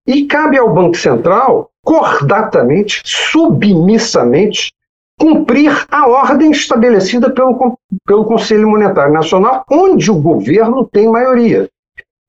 e 0.05 0.25
cabe 0.25 0.55
ao 0.55 0.71
Banco 0.71 0.95
Central, 0.95 1.71
cordatamente, 1.83 3.01
submissamente, 3.03 4.71
cumprir 5.19 5.71
a 5.89 6.07
ordem 6.07 6.51
estabelecida 6.51 7.31
pelo, 7.31 7.75
pelo 8.05 8.25
Conselho 8.25 8.69
Monetário 8.69 9.13
Nacional, 9.13 9.65
onde 9.71 10.11
o 10.11 10.21
governo 10.21 10.87
tem 10.91 11.09
maioria. 11.09 11.67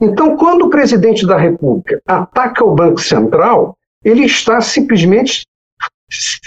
Então, 0.00 0.37
quando 0.38 0.62
o 0.62 0.70
presidente 0.70 1.26
da 1.26 1.37
República 1.37 2.00
ataca 2.06 2.64
o 2.64 2.75
Banco 2.75 3.00
Central, 3.00 3.76
ele 4.02 4.25
está 4.25 4.58
simplesmente 4.62 5.46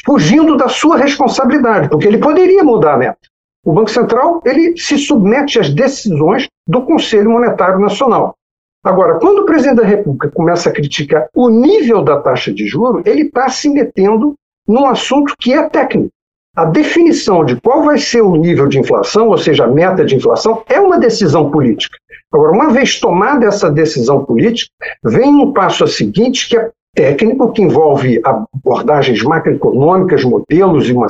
fugindo 0.05 0.55
da 0.57 0.67
sua 0.67 0.97
responsabilidade, 0.97 1.89
porque 1.89 2.07
ele 2.07 2.17
poderia 2.17 2.63
mudar 2.63 2.93
a 2.93 2.97
meta. 2.97 3.19
O 3.63 3.73
Banco 3.73 3.89
Central 3.89 4.41
ele 4.45 4.77
se 4.77 4.97
submete 4.97 5.59
às 5.59 5.69
decisões 5.69 6.47
do 6.67 6.81
Conselho 6.83 7.29
Monetário 7.29 7.79
Nacional. 7.79 8.35
Agora, 8.83 9.19
quando 9.19 9.39
o 9.39 9.45
presidente 9.45 9.77
da 9.77 9.85
República 9.85 10.31
começa 10.31 10.69
a 10.69 10.71
criticar 10.73 11.27
o 11.35 11.49
nível 11.49 12.01
da 12.01 12.19
taxa 12.21 12.53
de 12.53 12.65
juro, 12.65 13.03
ele 13.05 13.23
está 13.23 13.49
se 13.49 13.69
metendo 13.69 14.35
num 14.65 14.85
assunto 14.85 15.35
que 15.37 15.53
é 15.53 15.67
técnico. 15.67 16.09
A 16.55 16.65
definição 16.65 17.43
de 17.43 17.59
qual 17.59 17.83
vai 17.83 17.97
ser 17.97 18.21
o 18.21 18.35
nível 18.35 18.67
de 18.67 18.79
inflação, 18.79 19.27
ou 19.27 19.37
seja, 19.37 19.65
a 19.65 19.67
meta 19.67 20.05
de 20.05 20.15
inflação, 20.15 20.63
é 20.67 20.79
uma 20.79 20.97
decisão 20.97 21.51
política. 21.51 21.97
Agora, 22.31 22.51
uma 22.51 22.69
vez 22.69 22.99
tomada 22.99 23.45
essa 23.45 23.69
decisão 23.69 24.23
política, 24.23 24.71
vem 25.03 25.29
um 25.29 25.51
passo 25.51 25.83
a 25.83 25.87
seguinte 25.87 26.47
que 26.47 26.57
é 26.57 26.71
técnico, 26.95 27.51
que 27.51 27.61
envolve 27.61 28.21
abordagens 28.23 29.23
macroeconômicas, 29.23 30.23
modelos 30.23 30.89
e 30.89 30.93
uma, 30.93 31.07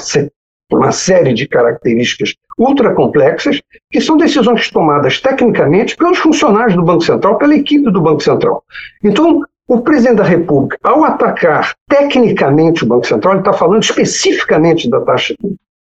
uma 0.72 0.92
série 0.92 1.34
de 1.34 1.48
características 1.48 2.34
ultra 2.58 2.94
complexas, 2.94 3.62
que 3.90 4.02
são 4.02 4.18
decisões 4.18 4.70
tomadas 4.70 5.20
tecnicamente 5.22 5.96
pelos 5.96 6.18
funcionários 6.18 6.76
do 6.76 6.84
Banco 6.84 7.04
Central, 7.04 7.38
pela 7.38 7.56
equipe 7.56 7.90
do 7.90 8.02
Banco 8.02 8.22
Central. 8.22 8.64
Então, 9.04 9.42
o 9.68 9.82
presidente 9.82 10.18
da 10.18 10.24
República, 10.24 10.78
ao 10.84 11.04
atacar 11.04 11.74
tecnicamente 11.88 12.84
o 12.84 12.88
Banco 12.88 13.06
Central, 13.06 13.34
ele 13.34 13.42
está 13.42 13.54
falando 13.54 13.84
especificamente 13.84 14.90
da 14.90 15.00
taxa 15.02 15.36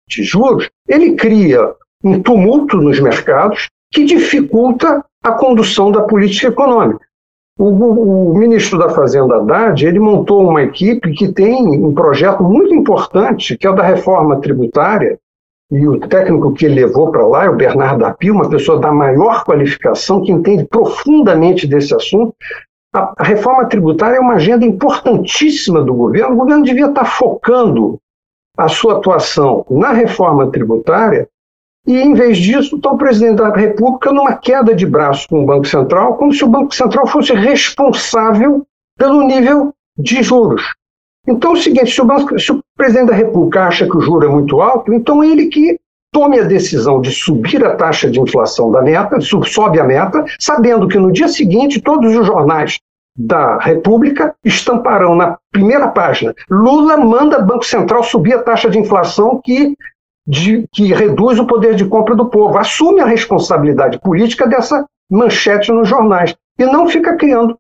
de 0.08 0.24
juros, 0.24 0.70
ele 0.88 1.16
cria 1.16 1.74
um 2.04 2.22
tumulto 2.22 2.78
nos 2.78 3.00
mercados 3.00 3.68
que 3.92 4.06
dificulta 4.06 5.04
a 5.24 5.32
condução 5.32 5.92
da 5.92 6.04
política 6.04 6.48
econômica. 6.48 7.06
O, 7.60 8.32
o, 8.32 8.38
ministro 8.38 8.80
da 8.80 8.88
Fazenda 8.88 9.36
Haddad, 9.36 9.86
ele 9.86 10.00
montou 10.00 10.48
uma 10.48 10.64
equipe 10.64 11.12
que 11.12 11.30
tem 11.30 11.62
um 11.84 11.94
projeto 11.94 12.42
muito 12.42 12.74
importante, 12.74 13.58
que 13.58 13.68
é 13.68 13.70
o 13.70 13.76
da 13.76 13.84
reforma 13.84 14.40
tributária, 14.40 15.20
e 15.70 15.86
o 15.86 16.00
técnico 16.00 16.54
que 16.54 16.66
ele 16.66 16.86
levou 16.86 17.12
para 17.12 17.28
lá 17.28 17.44
é 17.44 17.50
o 17.50 17.58
Bernardo 17.58 18.06
Apio, 18.06 18.34
uma 18.34 18.50
pessoa 18.50 18.80
da 18.80 18.94
maior 18.94 19.44
qualificação, 19.44 20.22
que 20.22 20.32
entende 20.32 20.64
profundamente 20.64 21.68
desse 21.68 21.94
assunto, 21.94 22.34
a, 22.96 23.14
a 23.18 23.24
reforma 23.26 23.66
tributária 23.66 24.16
é 24.16 24.22
uma 24.22 24.36
agenda 24.36 24.66
importantíssima 24.66 25.84
do 25.84 25.94
governo. 25.94 26.36
O 26.36 26.38
governo 26.38 26.64
devia 26.64 26.88
estar 26.88 27.04
focando 27.04 28.00
a 28.58 28.70
sua 28.70 29.00
atuação 29.00 29.66
na 29.70 29.92
reforma 29.92 30.50
tributária 30.50 31.28
e, 31.88 31.98
em 31.98 32.14
vez 32.14 32.38
disso, 32.38 32.76
está 32.76 32.92
o 32.92 32.98
presidente 32.98 33.38
da 33.38 33.54
República 33.54 34.12
numa 34.12 34.34
queda 34.34 34.76
de 34.76 34.86
braço 34.86 35.28
com 35.28 35.44
o 35.44 35.46
Banco 35.46 35.66
Central, 35.66 36.16
como 36.16 36.34
se 36.34 36.44
o 36.44 36.48
Banco 36.48 36.74
Central 36.74 37.08
fosse 37.08 37.34
responsável 37.34 38.66
pelo 38.98 39.26
nível 39.26 39.74
de 39.98 40.22
juros. 40.22 40.64
Então, 41.28 41.52
é 41.52 41.54
o 41.54 41.58
seguinte: 41.58 41.92
se 41.92 42.02
o, 42.02 42.06
banco, 42.06 42.40
se 42.40 42.52
o 42.52 42.62
presidente 42.78 43.10
da 43.10 43.16
República 43.16 43.68
acha 43.68 43.86
que 43.86 43.98
o 43.98 44.02
juro 44.02 44.26
é 44.26 44.30
muito 44.30 44.62
alto, 44.62 44.94
então 44.94 45.24
é 45.24 45.28
ele 45.28 45.48
que 45.48 45.80
tome 46.12 46.40
a 46.40 46.44
decisão 46.44 47.02
de 47.02 47.12
subir 47.12 47.64
a 47.64 47.76
taxa 47.76 48.10
de 48.10 48.20
inflação 48.20 48.72
da 48.72 48.82
meta, 48.82 49.18
sobe 49.22 49.80
a 49.80 49.84
meta, 49.84 50.26
sabendo 50.40 50.88
que 50.88 50.98
no 50.98 51.12
dia 51.12 51.28
seguinte 51.28 51.82
todos 51.82 52.16
os 52.16 52.26
jornais 52.26 52.80
da 53.16 53.58
República 53.58 54.34
estamparão 54.44 55.16
na 55.16 55.38
primeira 55.52 55.88
página: 55.90 56.34
Lula 56.50 56.98
manda 56.98 57.40
Banco 57.40 57.66
Central 57.66 58.04
subir 58.04 58.34
a 58.34 58.44
taxa 58.44 58.70
de 58.70 58.80
inflação 58.80 59.40
que, 59.44 59.76
de, 60.30 60.68
que 60.72 60.94
reduz 60.94 61.40
o 61.40 61.48
poder 61.48 61.74
de 61.74 61.86
compra 61.86 62.16
do 62.16 62.28
povo. 62.28 62.56
Assume 62.60 63.02
a 63.02 63.06
responsabilidade 63.06 64.00
política 64.00 64.48
dessa 64.48 64.86
manchete 65.10 65.72
nos 65.72 65.90
jornais 65.90 66.36
e 66.60 66.66
não 66.66 66.88
fica 66.88 67.18
criando 67.18 67.58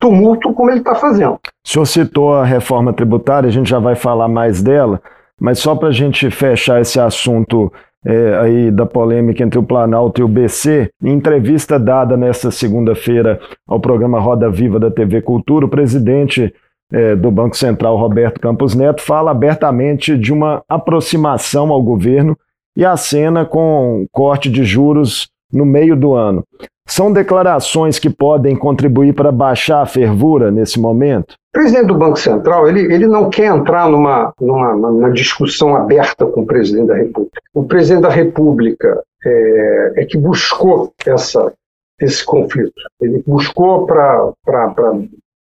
tumulto 0.00 0.52
como 0.52 0.70
ele 0.70 0.80
está 0.80 0.96
fazendo. 0.96 1.34
O 1.34 1.68
senhor 1.68 1.86
citou 1.86 2.34
a 2.34 2.44
reforma 2.44 2.92
tributária, 2.92 3.48
a 3.48 3.52
gente 3.52 3.70
já 3.70 3.78
vai 3.78 3.94
falar 3.94 4.26
mais 4.26 4.60
dela. 4.60 5.00
Mas 5.40 5.60
só 5.60 5.76
para 5.76 5.88
a 5.88 5.92
gente 5.92 6.28
fechar 6.30 6.80
esse 6.80 6.98
assunto 6.98 7.72
é, 8.04 8.38
aí 8.38 8.70
da 8.70 8.84
polêmica 8.84 9.44
entre 9.44 9.58
o 9.58 9.62
Planalto 9.62 10.20
e 10.20 10.24
o 10.24 10.28
BC, 10.28 10.90
em 11.02 11.12
entrevista 11.12 11.78
dada 11.78 12.16
nesta 12.16 12.50
segunda-feira 12.50 13.38
ao 13.68 13.78
programa 13.78 14.18
Roda 14.18 14.50
Viva 14.50 14.80
da 14.80 14.90
TV 14.90 15.22
Cultura, 15.22 15.66
o 15.66 15.68
presidente 15.68 16.52
é, 16.92 17.14
do 17.14 17.30
Banco 17.30 17.56
Central, 17.56 17.96
Roberto 17.96 18.40
Campos 18.40 18.74
Neto, 18.74 19.02
fala 19.02 19.30
abertamente 19.30 20.16
de 20.16 20.32
uma 20.32 20.62
aproximação 20.68 21.70
ao 21.70 21.82
governo 21.82 22.36
e 22.76 22.84
acena 22.84 23.44
com 23.44 24.06
corte 24.12 24.50
de 24.50 24.64
juros 24.64 25.28
no 25.52 25.64
meio 25.64 25.96
do 25.96 26.14
ano. 26.14 26.44
São 26.86 27.12
declarações 27.12 28.00
que 28.00 28.10
podem 28.10 28.56
contribuir 28.56 29.14
para 29.14 29.30
baixar 29.30 29.80
a 29.80 29.86
fervura 29.86 30.50
nesse 30.50 30.80
momento? 30.80 31.34
O 31.34 31.52
presidente 31.52 31.86
do 31.86 31.94
Banco 31.94 32.18
Central 32.18 32.68
ele, 32.68 32.92
ele 32.92 33.06
não 33.06 33.30
quer 33.30 33.46
entrar 33.46 33.88
numa, 33.88 34.32
numa, 34.40 34.74
numa 34.74 35.10
discussão 35.12 35.76
aberta 35.76 36.26
com 36.26 36.40
o 36.40 36.46
presidente 36.46 36.88
da 36.88 36.96
República. 36.96 37.40
O 37.54 37.64
presidente 37.64 38.02
da 38.02 38.08
República 38.08 39.02
é, 39.24 39.92
é 39.98 40.04
que 40.04 40.18
buscou 40.18 40.92
essa, 41.06 41.52
esse 42.00 42.24
conflito. 42.24 42.72
Ele 43.00 43.22
buscou 43.26 43.86
para. 43.86 44.32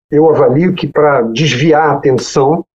Eu 0.09 0.29
avalio 0.29 0.73
que 0.73 0.87
para 0.87 1.21
desviar 1.21 1.89
a 1.89 1.93
atenção, 1.93 2.65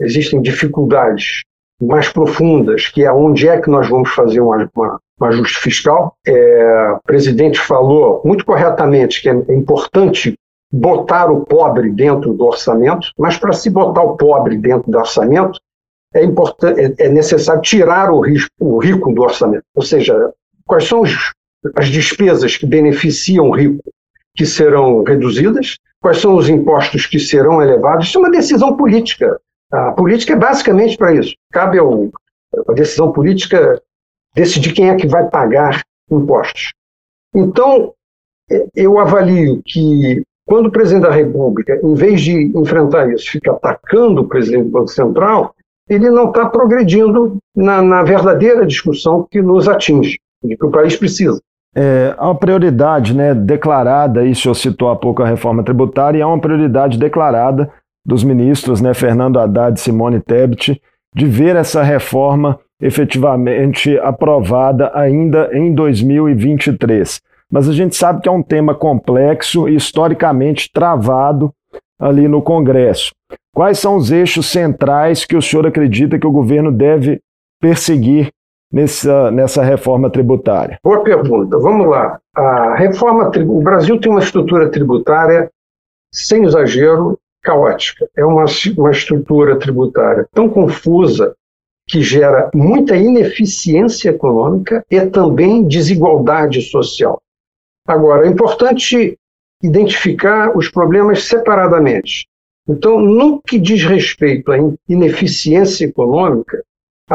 existem 0.00 0.40
dificuldades 0.40 1.42
mais 1.80 2.08
profundas, 2.08 2.88
que 2.88 3.04
é 3.04 3.12
onde 3.12 3.48
é 3.48 3.60
que 3.60 3.68
nós 3.68 3.88
vamos 3.88 4.10
fazer 4.10 4.40
uma, 4.40 4.70
uma, 4.74 5.00
um 5.20 5.24
ajuste 5.24 5.58
fiscal. 5.58 6.14
É, 6.26 6.92
o 6.92 7.00
presidente 7.04 7.58
falou 7.60 8.22
muito 8.24 8.44
corretamente 8.44 9.20
que 9.20 9.28
é 9.28 9.32
importante 9.52 10.34
botar 10.72 11.30
o 11.30 11.44
pobre 11.44 11.90
dentro 11.90 12.32
do 12.32 12.44
orçamento, 12.46 13.08
mas 13.18 13.36
para 13.36 13.52
se 13.52 13.70
botar 13.70 14.02
o 14.02 14.16
pobre 14.16 14.56
dentro 14.56 14.90
do 14.90 14.98
orçamento, 14.98 15.60
é, 16.14 16.24
importante, 16.24 16.80
é, 16.80 17.06
é 17.06 17.08
necessário 17.08 17.62
tirar 17.62 18.10
o, 18.10 18.20
risco, 18.20 18.50
o 18.58 18.78
rico 18.78 19.12
do 19.12 19.22
orçamento. 19.22 19.64
Ou 19.74 19.82
seja, 19.82 20.32
quais 20.64 20.84
são 20.84 21.02
os, 21.02 21.32
as 21.76 21.88
despesas 21.88 22.56
que 22.56 22.66
beneficiam 22.66 23.50
o 23.50 23.54
rico 23.54 23.82
que 24.36 24.44
serão 24.44 25.02
reduzidas, 25.02 25.78
quais 26.00 26.18
são 26.18 26.36
os 26.36 26.48
impostos 26.48 27.06
que 27.06 27.18
serão 27.18 27.62
elevados. 27.62 28.08
Isso 28.08 28.18
é 28.18 28.20
uma 28.20 28.30
decisão 28.30 28.76
política. 28.76 29.40
A 29.72 29.92
política 29.92 30.32
é 30.34 30.36
basicamente 30.36 30.96
para 30.96 31.14
isso. 31.14 31.34
Cabe 31.52 31.78
ao, 31.78 32.10
a 32.68 32.72
decisão 32.72 33.12
política 33.12 33.80
decidir 34.34 34.72
quem 34.72 34.90
é 34.90 34.96
que 34.96 35.06
vai 35.06 35.28
pagar 35.28 35.82
impostos. 36.10 36.72
Então, 37.34 37.92
eu 38.74 38.98
avalio 38.98 39.62
que 39.64 40.22
quando 40.46 40.66
o 40.66 40.70
presidente 40.70 41.04
da 41.04 41.10
República, 41.10 41.80
em 41.82 41.94
vez 41.94 42.20
de 42.20 42.52
enfrentar 42.56 43.10
isso, 43.10 43.30
fica 43.30 43.52
atacando 43.52 44.20
o 44.20 44.28
presidente 44.28 44.64
do 44.64 44.70
Banco 44.70 44.88
Central, 44.88 45.54
ele 45.88 46.10
não 46.10 46.28
está 46.28 46.48
progredindo 46.48 47.38
na, 47.54 47.82
na 47.82 48.02
verdadeira 48.02 48.66
discussão 48.66 49.26
que 49.30 49.40
nos 49.40 49.68
atinge, 49.68 50.18
de 50.42 50.56
que 50.56 50.66
o 50.66 50.70
país 50.70 50.96
precisa. 50.96 51.40
É 51.74 52.14
uma 52.20 52.34
prioridade 52.34 53.14
né, 53.14 53.34
declarada, 53.34 54.24
e 54.24 54.30
o 54.30 54.36
senhor 54.36 54.54
citou 54.54 54.90
há 54.90 54.96
pouco 54.96 55.22
a 55.22 55.26
reforma 55.26 55.62
tributária, 55.62 56.18
e 56.18 56.20
é 56.20 56.26
uma 56.26 56.40
prioridade 56.40 56.98
declarada 56.98 57.70
dos 58.06 58.22
ministros 58.22 58.80
né, 58.80 58.94
Fernando 58.94 59.40
Haddad 59.40 59.78
e 59.78 59.82
Simone 59.82 60.20
Tebet 60.20 60.80
de 61.14 61.26
ver 61.26 61.56
essa 61.56 61.82
reforma 61.82 62.58
efetivamente 62.80 63.96
aprovada 63.98 64.90
ainda 64.94 65.50
em 65.52 65.72
2023. 65.72 67.20
Mas 67.50 67.68
a 67.68 67.72
gente 67.72 67.94
sabe 67.94 68.20
que 68.20 68.28
é 68.28 68.32
um 68.32 68.42
tema 68.42 68.74
complexo 68.74 69.68
e 69.68 69.76
historicamente 69.76 70.70
travado 70.72 71.52
ali 72.00 72.26
no 72.26 72.42
Congresso. 72.42 73.12
Quais 73.54 73.78
são 73.78 73.96
os 73.96 74.10
eixos 74.10 74.46
centrais 74.46 75.24
que 75.24 75.36
o 75.36 75.42
senhor 75.42 75.66
acredita 75.66 76.18
que 76.18 76.26
o 76.26 76.32
governo 76.32 76.72
deve 76.72 77.20
perseguir 77.60 78.30
nessa, 78.74 79.30
nessa 79.30 79.62
reforma 79.62 80.10
tributária? 80.10 80.78
Boa 80.82 81.04
pergunta. 81.04 81.56
Vamos 81.58 81.88
lá. 81.88 82.18
A 82.34 82.74
reforma, 82.74 83.30
o 83.46 83.62
Brasil 83.62 84.00
tem 84.00 84.10
uma 84.10 84.20
estrutura 84.20 84.68
tributária, 84.68 85.48
sem 86.12 86.44
exagero, 86.44 87.16
caótica. 87.42 88.08
É 88.16 88.24
uma, 88.24 88.46
uma 88.76 88.90
estrutura 88.90 89.56
tributária 89.58 90.26
tão 90.32 90.48
confusa 90.48 91.34
que 91.86 92.02
gera 92.02 92.50
muita 92.52 92.96
ineficiência 92.96 94.10
econômica 94.10 94.84
e 94.90 95.00
também 95.06 95.68
desigualdade 95.68 96.60
social. 96.62 97.20
Agora, 97.86 98.26
é 98.26 98.30
importante 98.30 99.16
identificar 99.62 100.56
os 100.56 100.68
problemas 100.68 101.24
separadamente. 101.24 102.26
Então, 102.66 102.98
no 102.98 103.40
que 103.42 103.58
diz 103.58 103.84
respeito 103.84 104.50
à 104.50 104.56
ineficiência 104.88 105.84
econômica, 105.84 106.64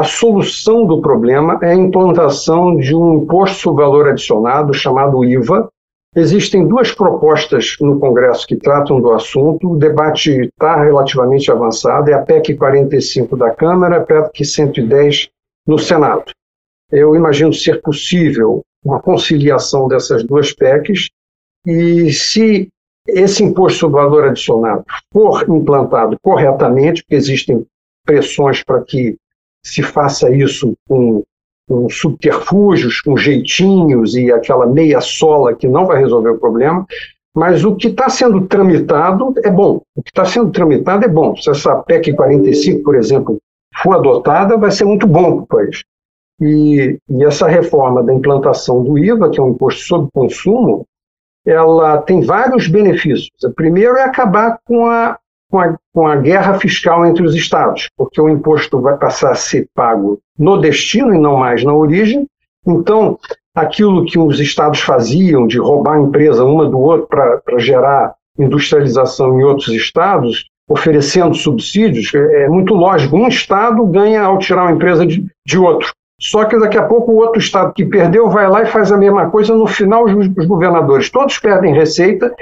a 0.00 0.02
solução 0.02 0.86
do 0.86 1.02
problema 1.02 1.58
é 1.60 1.72
a 1.72 1.74
implantação 1.74 2.74
de 2.74 2.96
um 2.96 3.16
imposto 3.16 3.58
sobre 3.58 3.84
valor 3.84 4.08
adicionado 4.08 4.72
chamado 4.72 5.22
IVA. 5.22 5.68
Existem 6.16 6.66
duas 6.66 6.90
propostas 6.90 7.76
no 7.78 8.00
Congresso 8.00 8.46
que 8.46 8.56
tratam 8.56 8.98
do 8.98 9.12
assunto. 9.12 9.72
O 9.72 9.76
debate 9.76 10.30
está 10.30 10.82
relativamente 10.82 11.52
avançado. 11.52 12.08
É 12.08 12.14
a 12.14 12.22
PEC 12.22 12.56
45 12.56 13.36
da 13.36 13.50
Câmara, 13.50 13.98
a 13.98 14.00
PEC 14.00 14.42
110 14.42 15.28
no 15.66 15.78
Senado. 15.78 16.32
Eu 16.90 17.14
imagino 17.14 17.52
ser 17.52 17.82
possível 17.82 18.62
uma 18.82 19.02
conciliação 19.02 19.86
dessas 19.86 20.24
duas 20.24 20.50
PECs 20.50 21.10
e 21.66 22.10
se 22.10 22.68
esse 23.06 23.44
imposto 23.44 23.80
sobre 23.80 24.00
valor 24.00 24.24
adicionado 24.24 24.82
for 25.12 25.44
implantado 25.46 26.16
corretamente, 26.22 27.02
porque 27.02 27.16
existem 27.16 27.66
pressões 28.06 28.64
para 28.64 28.82
que 28.82 29.18
se 29.64 29.82
faça 29.82 30.34
isso 30.34 30.74
com, 30.88 31.22
com 31.68 31.88
subterfúgios, 31.88 33.00
com 33.00 33.16
jeitinhos 33.16 34.14
e 34.14 34.32
aquela 34.32 34.66
meia 34.66 35.00
sola 35.00 35.54
que 35.54 35.68
não 35.68 35.86
vai 35.86 35.98
resolver 35.98 36.30
o 36.30 36.38
problema, 36.38 36.86
mas 37.34 37.64
o 37.64 37.76
que 37.76 37.88
está 37.88 38.08
sendo 38.08 38.46
tramitado 38.46 39.34
é 39.44 39.50
bom. 39.50 39.80
O 39.94 40.02
que 40.02 40.10
está 40.10 40.24
sendo 40.24 40.50
tramitado 40.50 41.04
é 41.04 41.08
bom. 41.08 41.36
Se 41.36 41.50
essa 41.50 41.76
PEC 41.76 42.12
45, 42.14 42.82
por 42.82 42.96
exemplo, 42.96 43.38
for 43.82 43.94
adotada, 43.94 44.56
vai 44.56 44.70
ser 44.70 44.84
muito 44.84 45.06
bom 45.06 45.42
para 45.42 45.42
o 45.42 45.46
país. 45.46 45.84
E, 46.40 46.98
e, 47.08 47.24
essa 47.24 47.46
reforma 47.46 48.02
da 48.02 48.14
implantação 48.14 48.82
do 48.82 48.98
IVA, 48.98 49.30
que 49.30 49.38
é 49.38 49.42
um 49.42 49.50
imposto 49.50 49.82
sobre 49.82 50.10
consumo, 50.12 50.86
ela 51.46 51.98
tem 51.98 52.22
vários 52.22 52.66
benefícios. 52.66 53.30
O 53.44 53.52
primeiro 53.52 53.96
é 53.96 54.04
acabar 54.04 54.58
com 54.64 54.86
a, 54.86 55.18
com 55.50 55.58
a, 55.58 55.76
com 55.92 56.06
a 56.06 56.16
guerra 56.16 56.58
fiscal 56.58 57.04
entre 57.04 57.24
os 57.24 57.34
estados, 57.34 57.88
porque 57.96 58.20
o 58.20 58.28
imposto 58.28 58.80
vai 58.80 58.96
passar 58.96 59.32
a 59.32 59.34
ser 59.34 59.66
pago 59.74 60.18
no 60.38 60.58
destino 60.58 61.14
e 61.14 61.18
não 61.18 61.36
mais 61.36 61.64
na 61.64 61.74
origem. 61.74 62.26
Então, 62.66 63.18
aquilo 63.54 64.04
que 64.04 64.18
os 64.18 64.38
estados 64.38 64.80
faziam 64.80 65.46
de 65.46 65.58
roubar 65.58 65.96
a 65.96 66.00
empresa 66.00 66.44
uma 66.44 66.68
do 66.68 66.78
outro 66.78 67.08
para 67.08 67.58
gerar 67.58 68.14
industrialização 68.38 69.38
em 69.38 69.44
outros 69.44 69.68
estados, 69.68 70.46
oferecendo 70.68 71.34
subsídios, 71.34 72.14
é, 72.14 72.44
é 72.44 72.48
muito 72.48 72.74
lógico. 72.74 73.16
Um 73.16 73.28
estado 73.28 73.84
ganha 73.86 74.22
ao 74.22 74.38
tirar 74.38 74.62
uma 74.62 74.72
empresa 74.72 75.04
de, 75.04 75.26
de 75.44 75.58
outro. 75.58 75.92
Só 76.20 76.44
que 76.44 76.58
daqui 76.58 76.76
a 76.76 76.86
pouco 76.86 77.12
o 77.12 77.16
outro 77.16 77.40
estado 77.40 77.72
que 77.72 77.84
perdeu 77.84 78.28
vai 78.28 78.48
lá 78.48 78.62
e 78.62 78.66
faz 78.66 78.92
a 78.92 78.96
mesma 78.96 79.30
coisa. 79.30 79.54
No 79.54 79.66
final, 79.66 80.04
os, 80.04 80.46
governadores 80.46 81.10
todos 81.10 81.38
perdem 81.38 81.74
receita 81.74 82.34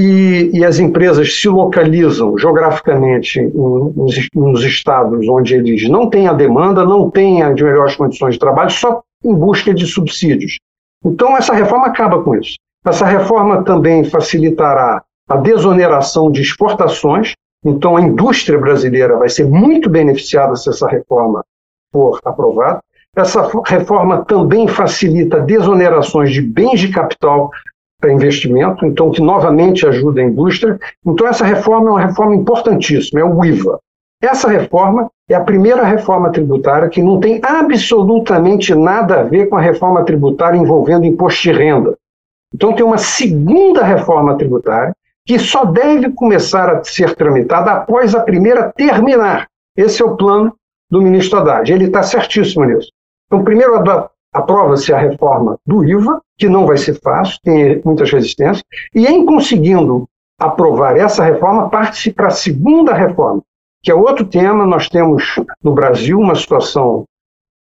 e, 0.00 0.50
e, 0.54 0.64
as 0.64 0.78
empresas 0.78 1.40
se 1.40 1.48
localizam 1.48 2.38
geograficamente 2.38 3.42
nos, 3.42 4.28
nos, 4.32 4.62
estados 4.62 5.28
onde 5.28 5.56
eles 5.56 5.88
não 5.88 6.08
têm 6.08 6.28
a 6.28 6.32
demanda, 6.32 6.84
não 6.84 7.10
têm 7.10 7.42
as 7.42 7.60
melhores 7.60 7.96
condições 7.96 8.34
de 8.34 8.38
trabalho, 8.38 8.70
só 8.70 9.02
em 9.24 9.34
busca 9.34 9.74
de 9.74 9.84
subsídios. 9.86 10.56
Então, 11.04 11.36
essa 11.36 11.52
reforma 11.52 11.88
acaba 11.88 12.22
com 12.22 12.36
isso. 12.36 12.54
Essa 12.86 13.04
reforma 13.04 13.64
também 13.64 14.04
facilitará 14.04 15.02
a 15.28 15.36
desoneração 15.36 16.30
de 16.30 16.42
exportações. 16.42 17.32
Então, 17.64 17.96
a 17.96 18.00
indústria 18.00 18.56
brasileira 18.56 19.16
vai 19.16 19.28
ser 19.28 19.46
muito 19.46 19.90
beneficiada 19.90 20.54
se 20.54 20.70
essa 20.70 20.86
reforma 20.86 21.42
for 21.92 22.20
aprovada. 22.24 22.78
Essa 23.16 23.50
reforma 23.66 24.24
também 24.24 24.68
facilita 24.68 25.40
desonerações 25.40 26.30
de 26.30 26.40
bens 26.40 26.78
de 26.78 26.88
capital 26.92 27.50
para 28.00 28.12
investimento, 28.12 28.86
então 28.86 29.10
que 29.10 29.20
novamente 29.20 29.86
ajuda 29.86 30.20
a 30.20 30.24
indústria. 30.24 30.78
Então 31.04 31.26
essa 31.26 31.44
reforma 31.44 31.88
é 31.88 31.92
uma 31.92 32.06
reforma 32.06 32.34
importantíssima, 32.34 33.20
é 33.20 33.24
o 33.24 33.44
IVA. 33.44 33.78
Essa 34.22 34.48
reforma 34.48 35.10
é 35.28 35.34
a 35.34 35.40
primeira 35.40 35.84
reforma 35.84 36.30
tributária 36.30 36.88
que 36.88 37.02
não 37.02 37.20
tem 37.20 37.40
absolutamente 37.42 38.74
nada 38.74 39.20
a 39.20 39.22
ver 39.22 39.48
com 39.48 39.56
a 39.56 39.60
reforma 39.60 40.04
tributária 40.04 40.58
envolvendo 40.58 41.04
imposto 41.04 41.42
de 41.42 41.52
renda. 41.52 41.96
Então 42.54 42.72
tem 42.72 42.84
uma 42.84 42.98
segunda 42.98 43.84
reforma 43.84 44.36
tributária 44.36 44.94
que 45.26 45.38
só 45.38 45.64
deve 45.64 46.10
começar 46.12 46.70
a 46.70 46.82
ser 46.82 47.14
tramitada 47.14 47.72
após 47.72 48.14
a 48.14 48.20
primeira 48.20 48.72
terminar. 48.72 49.46
Esse 49.76 50.02
é 50.02 50.04
o 50.04 50.16
plano 50.16 50.54
do 50.90 51.02
ministro 51.02 51.38
Haddad. 51.38 51.70
Ele 51.70 51.84
está 51.84 52.02
certíssimo 52.02 52.64
nisso. 52.64 52.90
Então, 53.26 53.44
primeiro 53.44 53.76
aprova-se 54.38 54.92
a 54.92 54.98
reforma 54.98 55.58
do 55.66 55.84
IVA, 55.84 56.20
que 56.36 56.48
não 56.48 56.66
vai 56.66 56.76
ser 56.76 56.94
fácil, 57.00 57.38
tem 57.42 57.82
muitas 57.84 58.10
resistências, 58.10 58.62
e 58.94 59.06
em 59.06 59.24
conseguindo 59.24 60.08
aprovar 60.38 60.96
essa 60.96 61.24
reforma, 61.24 61.68
parte-se 61.68 62.12
para 62.12 62.28
a 62.28 62.30
segunda 62.30 62.94
reforma, 62.94 63.42
que 63.82 63.90
é 63.90 63.94
outro 63.94 64.24
tema. 64.24 64.64
Nós 64.64 64.88
temos 64.88 65.40
no 65.62 65.72
Brasil 65.72 66.18
uma 66.18 66.36
situação, 66.36 67.04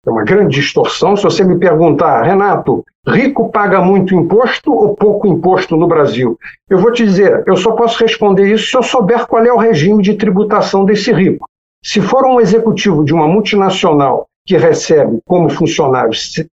é 0.05 0.11
uma 0.11 0.23
grande 0.23 0.59
distorção. 0.59 1.17
Se 1.17 1.23
você 1.23 1.43
me 1.43 1.57
perguntar, 1.57 2.21
Renato, 2.21 2.85
rico 3.07 3.49
paga 3.49 3.81
muito 3.81 4.13
imposto 4.13 4.71
ou 4.71 4.95
pouco 4.95 5.27
imposto 5.27 5.75
no 5.75 5.87
Brasil? 5.87 6.37
Eu 6.69 6.77
vou 6.77 6.91
te 6.91 7.03
dizer, 7.03 7.43
eu 7.47 7.57
só 7.57 7.71
posso 7.71 8.01
responder 8.03 8.53
isso 8.53 8.69
se 8.69 8.77
eu 8.77 8.83
souber 8.83 9.25
qual 9.25 9.43
é 9.43 9.51
o 9.51 9.57
regime 9.57 10.03
de 10.03 10.13
tributação 10.13 10.85
desse 10.85 11.11
rico. 11.11 11.49
Se 11.83 11.99
for 11.99 12.25
um 12.25 12.39
executivo 12.39 13.03
de 13.03 13.13
uma 13.13 13.27
multinacional 13.27 14.27
que 14.47 14.55
recebe 14.55 15.19
como 15.25 15.49
funcionário 15.49 16.11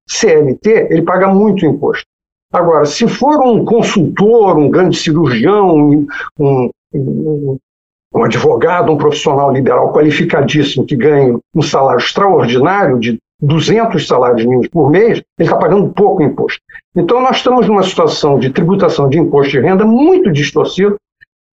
CLT, 0.08 0.88
ele 0.90 1.02
paga 1.02 1.28
muito 1.28 1.64
imposto. 1.64 2.04
Agora, 2.52 2.84
se 2.84 3.06
for 3.06 3.40
um 3.40 3.64
consultor, 3.64 4.58
um 4.58 4.68
grande 4.68 4.96
cirurgião, 4.96 5.76
um, 5.76 6.06
um, 6.38 7.58
um 8.14 8.24
advogado, 8.24 8.92
um 8.92 8.98
profissional 8.98 9.52
liberal 9.52 9.92
qualificadíssimo 9.92 10.84
que 10.84 10.96
ganha 10.96 11.38
um 11.54 11.62
salário 11.62 12.00
extraordinário 12.00 12.98
de 12.98 13.18
200 13.40 14.06
salários 14.06 14.44
mínimos 14.44 14.68
por 14.68 14.90
mês, 14.90 15.22
ele 15.38 15.48
está 15.48 15.56
pagando 15.56 15.92
pouco 15.92 16.22
imposto. 16.22 16.60
Então, 16.96 17.20
nós 17.20 17.36
estamos 17.36 17.66
numa 17.68 17.82
situação 17.82 18.38
de 18.38 18.50
tributação 18.50 19.08
de 19.08 19.18
imposto 19.18 19.52
de 19.52 19.60
renda 19.60 19.84
muito 19.84 20.32
distorcida, 20.32 20.96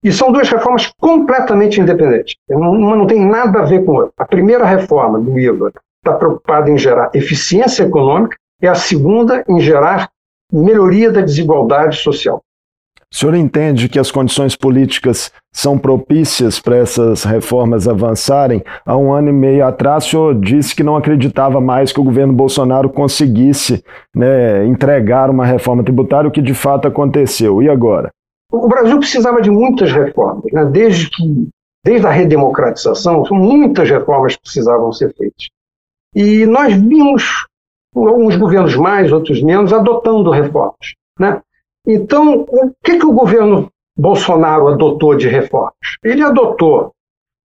e 0.03 0.11
são 0.11 0.31
duas 0.31 0.47
reformas 0.49 0.91
completamente 0.99 1.81
independentes. 1.81 2.35
Uma 2.49 2.95
não 2.95 3.07
tem 3.07 3.25
nada 3.25 3.59
a 3.59 3.65
ver 3.65 3.83
com 3.83 3.91
a 3.91 3.95
outra. 4.01 4.13
A 4.17 4.25
primeira 4.25 4.63
reforma 4.63 5.19
do 5.19 5.39
IVA 5.39 5.71
está 6.07 6.13
preocupada 6.13 6.69
em 6.69 6.77
gerar 6.77 7.11
eficiência 7.13 7.83
econômica 7.83 8.37
e 8.61 8.67
a 8.67 8.75
segunda 8.75 9.43
em 9.47 9.59
gerar 9.59 10.09
melhoria 10.51 11.11
da 11.11 11.21
desigualdade 11.21 11.97
social. 11.97 12.41
O 13.09 13.15
senhor 13.15 13.35
entende 13.35 13.87
que 13.87 13.99
as 13.99 14.11
condições 14.11 14.53
políticas 14.53 15.31
são 15.53 15.77
propícias 15.77 16.59
para 16.59 16.75
essas 16.75 17.23
reformas 17.23 17.87
avançarem? 17.87 18.61
Há 18.85 18.97
um 18.97 19.13
ano 19.13 19.29
e 19.29 19.33
meio 19.33 19.65
atrás, 19.65 20.05
o 20.05 20.09
senhor 20.09 20.35
disse 20.35 20.75
que 20.75 20.83
não 20.83 20.97
acreditava 20.97 21.61
mais 21.61 21.93
que 21.93 22.01
o 22.01 22.03
governo 22.03 22.33
Bolsonaro 22.33 22.89
conseguisse 22.89 23.81
né, 24.13 24.65
entregar 24.65 25.29
uma 25.29 25.45
reforma 25.45 25.83
tributária, 25.83 26.27
o 26.27 26.31
que 26.31 26.41
de 26.41 26.53
fato 26.53 26.87
aconteceu. 26.87 27.63
E 27.63 27.69
agora? 27.69 28.09
O 28.51 28.67
Brasil 28.67 28.99
precisava 28.99 29.41
de 29.41 29.49
muitas 29.49 29.89
reformas. 29.91 30.43
Né? 30.51 30.65
Desde, 30.65 31.09
que, 31.09 31.47
desde 31.85 32.05
a 32.05 32.11
redemocratização, 32.11 33.23
muitas 33.31 33.89
reformas 33.89 34.35
precisavam 34.35 34.91
ser 34.91 35.13
feitas. 35.15 35.47
E 36.17 36.47
nós 36.47 36.73
vimos 36.73 37.45
alguns 37.93 38.35
governos 38.35 38.75
mais, 38.75 39.11
outros 39.11 39.39
menos, 39.43 39.71
adotando 39.71 40.31
reformas. 40.31 40.95
Né? 41.19 41.39
Então, 41.85 42.41
o 42.49 42.73
que, 42.83 42.97
que 42.97 43.05
o 43.05 43.13
governo 43.13 43.71
Bolsonaro 43.95 44.67
adotou 44.67 45.15
de 45.15 45.27
reformas? 45.27 45.75
Ele 46.03 46.23
adotou, 46.23 46.91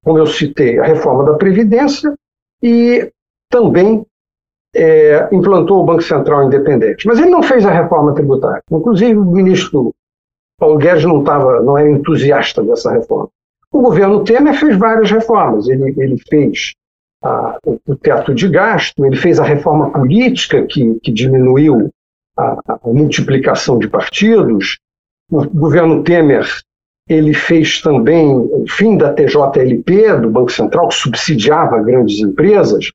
como 0.05 0.19
eu 0.19 0.27
citei, 0.27 0.81
a 0.81 0.85
reforma 0.85 1.23
da 1.23 1.35
Previdência, 1.35 2.13
e 2.61 3.09
também 3.49 4.05
é, 4.75 5.29
implantou 5.31 5.81
o 5.81 5.87
Banco 5.87 6.03
Central 6.03 6.49
independente. 6.49 7.07
Mas 7.07 7.21
ele 7.21 7.31
não 7.31 7.45
fez 7.45 7.65
a 7.65 7.71
reforma 7.71 8.17
tributária. 8.17 8.65
Inclusive, 8.69 9.17
o 9.17 9.25
ministro 9.25 9.95
Paulo 10.59 10.79
Guedes 10.79 11.05
não, 11.05 11.23
tava, 11.23 11.63
não 11.63 11.79
era 11.79 11.89
entusiasta 11.89 12.65
dessa 12.65 12.91
reforma. 12.91 13.29
O 13.71 13.81
governo 13.81 14.25
Temer 14.25 14.59
fez 14.59 14.77
várias 14.77 15.09
reformas. 15.09 15.69
Ele, 15.69 15.95
ele 15.97 16.17
fez 16.29 16.75
a, 17.27 17.59
o, 17.87 17.97
teto 17.97 18.35
de 18.35 18.49
gasto, 18.49 19.05
ele 19.05 19.17
fez 19.17 19.39
a 19.39 19.45
reforma 19.45 19.91
política 19.91 20.63
que, 20.67 20.99
que 21.03 21.13
diminuiu 21.13 21.91
a, 22.39 22.59
a 22.69 22.79
multiplicação 22.85 23.79
de 23.79 23.89
partidos. 23.89 24.79
O 25.31 25.45
governo 25.49 26.03
Temer 26.03 26.47
ele 27.09 27.33
fez 27.33 27.81
também 27.81 28.37
o 28.37 28.65
fim 28.69 28.97
da 28.97 29.13
TJLP, 29.13 30.21
do 30.21 30.29
Banco 30.29 30.51
Central, 30.51 30.89
que 30.89 30.95
subsidiava 30.95 31.83
grandes 31.83 32.19
empresas 32.19 32.91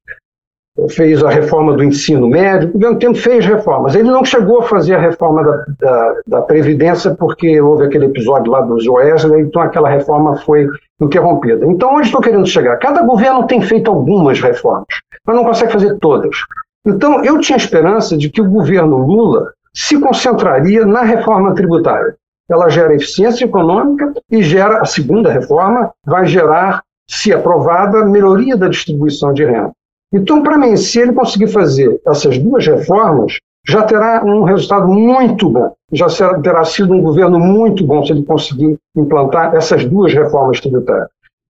fez 0.89 1.23
a 1.23 1.29
reforma 1.29 1.73
do 1.73 1.83
ensino 1.83 2.27
médio, 2.27 2.69
o 2.69 2.71
governo 2.73 2.97
Temer 2.97 3.15
fez 3.15 3.45
reformas. 3.45 3.95
Ele 3.95 4.09
não 4.09 4.23
chegou 4.23 4.59
a 4.59 4.63
fazer 4.63 4.95
a 4.95 4.99
reforma 4.99 5.43
da, 5.43 5.65
da, 5.79 6.21
da, 6.27 6.41
Previdência, 6.41 7.13
porque 7.13 7.59
houve 7.61 7.85
aquele 7.85 8.05
episódio 8.05 8.51
lá 8.51 8.61
dos 8.61 8.87
Wesley, 8.87 9.41
então 9.41 9.61
aquela 9.61 9.89
reforma 9.89 10.37
foi 10.37 10.67
interrompida. 11.01 11.65
Então, 11.65 11.95
onde 11.95 12.07
estou 12.07 12.21
querendo 12.21 12.45
chegar? 12.45 12.77
Cada 12.77 13.01
governo 13.01 13.47
tem 13.47 13.61
feito 13.61 13.89
algumas 13.89 14.39
reformas, 14.39 14.87
mas 15.25 15.35
não 15.35 15.43
consegue 15.43 15.71
fazer 15.71 15.97
todas. 15.99 16.37
Então, 16.85 17.23
eu 17.23 17.39
tinha 17.39 17.57
esperança 17.57 18.17
de 18.17 18.29
que 18.29 18.41
o 18.41 18.49
governo 18.49 18.97
Lula 18.97 19.51
se 19.73 19.99
concentraria 19.99 20.85
na 20.85 21.01
reforma 21.01 21.53
tributária. 21.53 22.15
Ela 22.49 22.69
gera 22.69 22.95
eficiência 22.95 23.45
econômica 23.45 24.13
e 24.29 24.43
gera, 24.43 24.81
a 24.81 24.85
segunda 24.85 25.31
reforma 25.31 25.91
vai 26.05 26.25
gerar, 26.25 26.83
se 27.09 27.33
aprovada, 27.33 28.05
melhoria 28.05 28.57
da 28.57 28.67
distribuição 28.67 29.33
de 29.33 29.45
renda. 29.45 29.71
Então, 30.13 30.43
para 30.43 30.57
mim, 30.57 30.75
se 30.75 30.99
ele 30.99 31.13
conseguir 31.13 31.47
fazer 31.47 32.01
essas 32.05 32.37
duas 32.37 32.67
reformas, 32.67 33.37
já 33.67 33.83
terá 33.83 34.23
um 34.23 34.43
resultado 34.43 34.87
muito 34.87 35.49
bom. 35.49 35.73
Já 35.93 36.09
será, 36.09 36.39
terá 36.39 36.65
sido 36.65 36.93
um 36.93 37.01
governo 37.01 37.39
muito 37.39 37.85
bom 37.85 38.05
se 38.05 38.11
ele 38.11 38.23
conseguir 38.23 38.77
implantar 38.95 39.53
essas 39.55 39.85
duas 39.85 40.13
reformas 40.13 40.59
tributárias. 40.59 41.09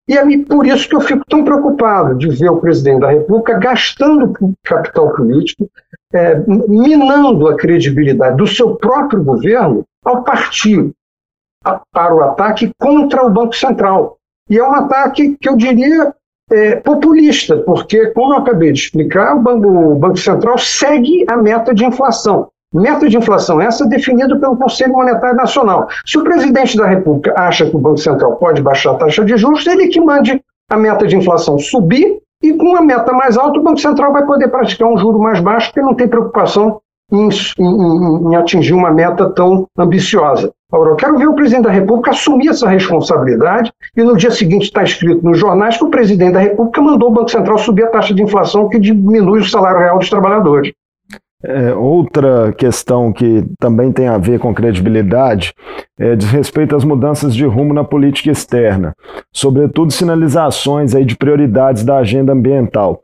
E 0.09 0.16
é 0.16 0.44
por 0.44 0.66
isso 0.66 0.88
que 0.88 0.96
eu 0.96 1.01
fico 1.01 1.25
tão 1.29 1.44
preocupado 1.44 2.16
de 2.16 2.29
ver 2.29 2.51
o 2.51 2.61
presidente 2.61 3.01
da 3.01 3.11
República 3.11 3.59
gastando 3.59 4.33
capital 4.64 5.14
político, 5.14 5.70
é, 6.12 6.37
minando 6.66 7.46
a 7.46 7.57
credibilidade 7.57 8.37
do 8.37 8.46
seu 8.46 8.75
próprio 8.75 9.23
governo 9.23 9.85
ao 10.05 10.25
partir 10.25 10.90
para 11.92 12.14
o 12.14 12.23
ataque 12.23 12.73
contra 12.81 13.25
o 13.25 13.31
Banco 13.31 13.55
Central. 13.55 14.16
E 14.49 14.59
é 14.59 14.64
um 14.64 14.75
ataque 14.75 15.37
que 15.40 15.49
eu 15.49 15.57
diria 15.57 16.12
é, 16.51 16.77
populista, 16.77 17.57
porque, 17.59 18.07
como 18.09 18.35
eu 18.35 18.39
acabei 18.39 18.73
de 18.73 18.81
explicar, 18.81 19.37
o 19.37 19.41
Banco, 19.41 19.69
o 19.69 19.95
Banco 19.95 20.19
Central 20.19 20.59
segue 20.59 21.25
a 21.29 21.37
meta 21.37 21.75
de 21.75 21.85
inflação. 21.85 22.49
Meta 22.73 23.09
de 23.09 23.17
inflação 23.17 23.61
essa 23.61 23.87
definida 23.87 24.39
pelo 24.39 24.57
Conselho 24.57 24.93
Monetário 24.93 25.37
Nacional. 25.37 25.89
Se 26.07 26.19
o 26.19 26.25
presidente 26.25 26.77
da 26.77 26.87
República 26.87 27.35
acha 27.37 27.69
que 27.69 27.75
o 27.75 27.81
Banco 27.81 27.99
Central 27.99 28.37
pode 28.37 28.63
baixar 28.63 28.93
a 28.93 28.95
taxa 28.95 29.25
de 29.25 29.37
juros, 29.37 29.67
ele 29.67 29.89
que 29.89 30.01
mande 30.01 30.41
a 30.71 30.77
meta 30.77 31.07
de 31.07 31.17
inflação 31.17 31.59
subir 31.59 32.21
e 32.43 32.53
com 32.55 32.77
a 32.77 32.81
meta 32.81 33.13
mais 33.13 33.37
alta 33.37 33.59
o 33.59 33.63
Banco 33.63 33.81
Central 33.81 34.13
vai 34.13 34.25
poder 34.25 34.49
praticar 34.49 34.89
um 34.89 34.97
juro 34.97 35.19
mais 35.19 35.41
baixo 35.41 35.69
porque 35.69 35.81
não 35.81 35.95
tem 35.95 36.07
preocupação 36.07 36.81
em, 37.13 37.29
em, 37.29 38.29
em 38.31 38.37
atingir 38.37 38.73
uma 38.73 38.93
meta 38.93 39.29
tão 39.31 39.67
ambiciosa. 39.77 40.53
Agora, 40.73 40.91
eu 40.91 40.97
quero 40.97 41.19
ver 41.19 41.27
o 41.27 41.35
presidente 41.35 41.65
da 41.65 41.71
República 41.71 42.11
assumir 42.11 42.49
essa 42.49 42.69
responsabilidade 42.69 43.73
e 43.97 44.03
no 44.03 44.17
dia 44.17 44.31
seguinte 44.31 44.65
está 44.65 44.85
escrito 44.85 45.25
nos 45.25 45.39
jornais 45.39 45.77
que 45.77 45.85
o 45.85 45.91
presidente 45.91 46.33
da 46.33 46.41
República 46.41 46.81
mandou 46.81 47.11
o 47.11 47.13
Banco 47.13 47.31
Central 47.31 47.59
subir 47.59 47.85
a 47.85 47.89
taxa 47.89 48.15
de 48.15 48.23
inflação 48.23 48.69
que 48.69 48.79
diminui 48.79 49.41
o 49.41 49.45
salário 49.45 49.81
real 49.81 49.99
dos 49.99 50.09
trabalhadores. 50.09 50.73
É, 51.43 51.73
outra 51.73 52.53
questão 52.53 53.13
que 53.13 53.45
também 53.59 53.91
tem 53.91 54.07
a 54.07 54.19
ver 54.19 54.39
com 54.39 54.55
credibilidade 54.55 55.55
é, 55.99 56.15
diz 56.15 56.31
respeito 56.31 56.77
às 56.77 56.85
mudanças 56.85 57.35
de 57.35 57.47
rumo 57.47 57.73
na 57.73 57.83
política 57.83 58.31
externa, 58.31 58.95
sobretudo 59.33 59.91
sinalizações 59.91 60.95
aí 60.95 61.05
de 61.05 61.17
prioridades 61.17 61.83
da 61.83 61.97
agenda 61.97 62.33
ambiental. 62.33 63.03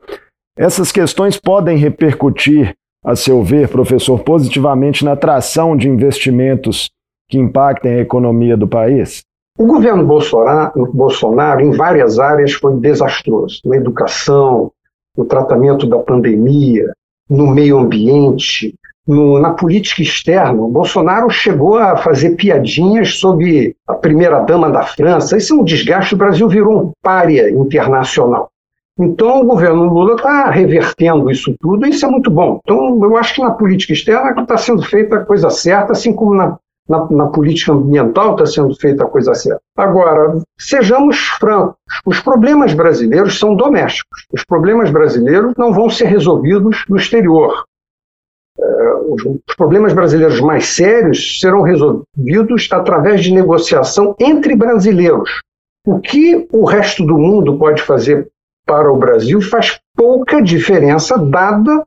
Essas 0.55 0.91
questões 0.91 1.37
podem 1.37 1.77
repercutir, 1.77 2.75
a 3.03 3.15
seu 3.15 3.43
ver, 3.43 3.69
professor, 3.69 4.19
positivamente 4.19 5.03
na 5.03 5.13
atração 5.13 5.75
de 5.75 5.89
investimentos 5.89 6.91
que 7.27 7.37
impactem 7.37 7.93
a 7.93 7.99
economia 7.99 8.55
do 8.55 8.67
país? 8.67 9.23
O 9.57 9.65
governo 9.65 10.05
Bolsonaro, 10.05 10.91
Bolsonaro, 10.93 11.61
em 11.61 11.71
várias 11.71 12.19
áreas, 12.19 12.53
foi 12.53 12.75
desastroso. 12.79 13.59
Na 13.65 13.75
educação, 13.75 14.71
no 15.17 15.25
tratamento 15.25 15.87
da 15.87 15.97
pandemia, 15.97 16.93
no 17.29 17.47
meio 17.47 17.79
ambiente, 17.79 18.75
no, 19.07 19.39
na 19.39 19.51
política 19.51 20.01
externa. 20.01 20.61
O 20.61 20.67
Bolsonaro 20.67 21.29
chegou 21.29 21.77
a 21.77 21.97
fazer 21.97 22.31
piadinhas 22.35 23.15
sobre 23.15 23.75
a 23.87 23.95
primeira-dama 23.95 24.69
da 24.69 24.83
França. 24.83 25.37
Isso 25.37 25.55
é 25.55 25.57
um 25.57 25.63
desgaste. 25.63 26.13
O 26.13 26.17
Brasil 26.17 26.47
virou 26.47 26.83
um 26.83 26.91
pária 27.01 27.49
internacional. 27.49 28.49
Então, 28.99 29.41
o 29.41 29.45
governo 29.45 29.85
Lula 29.85 30.15
está 30.15 30.49
revertendo 30.49 31.29
isso 31.29 31.55
tudo, 31.59 31.85
e 31.85 31.91
isso 31.91 32.05
é 32.05 32.09
muito 32.09 32.31
bom. 32.31 32.59
Então, 32.63 32.99
eu 33.03 33.15
acho 33.15 33.35
que 33.35 33.41
na 33.41 33.51
política 33.51 33.93
externa 33.93 34.41
está 34.41 34.57
sendo 34.57 34.81
feita 34.83 35.17
a 35.17 35.25
coisa 35.25 35.49
certa, 35.51 35.91
assim 35.91 36.11
como 36.13 36.33
na 36.33 36.57
na, 36.87 37.05
na 37.11 37.27
política 37.27 37.73
ambiental 37.73 38.33
está 38.33 38.45
sendo 38.45 38.75
feita 38.75 39.03
a 39.03 39.07
coisa 39.07 39.33
certa. 39.33 39.61
Agora, 39.75 40.41
sejamos 40.57 41.17
francos, 41.39 41.75
os 42.05 42.19
problemas 42.19 42.73
brasileiros 42.73 43.37
são 43.37 43.55
domésticos. 43.55 44.25
Os 44.31 44.43
problemas 44.45 44.89
brasileiros 44.89 45.53
não 45.57 45.73
vão 45.73 45.89
ser 45.89 46.05
resolvidos 46.05 46.85
no 46.87 46.97
exterior. 46.97 47.65
É, 48.59 48.93
os, 49.09 49.23
problemas 49.55 49.93
brasileiros 49.93 50.39
mais 50.39 50.67
sérios 50.67 51.39
serão 51.39 51.61
resolvidos 51.61 52.67
através 52.71 53.21
de 53.21 53.33
negociação 53.33 54.15
entre 54.19 54.55
brasileiros. 54.55 55.41
O 55.85 55.99
que 55.99 56.47
o 56.51 56.65
resto 56.65 57.05
do 57.05 57.17
mundo 57.17 57.57
pode 57.57 57.81
fazer 57.81 58.29
para 58.65 58.91
o 58.91 58.97
Brasil 58.97 59.41
faz 59.41 59.79
pouca 59.95 60.41
diferença, 60.41 61.17
dada 61.17 61.85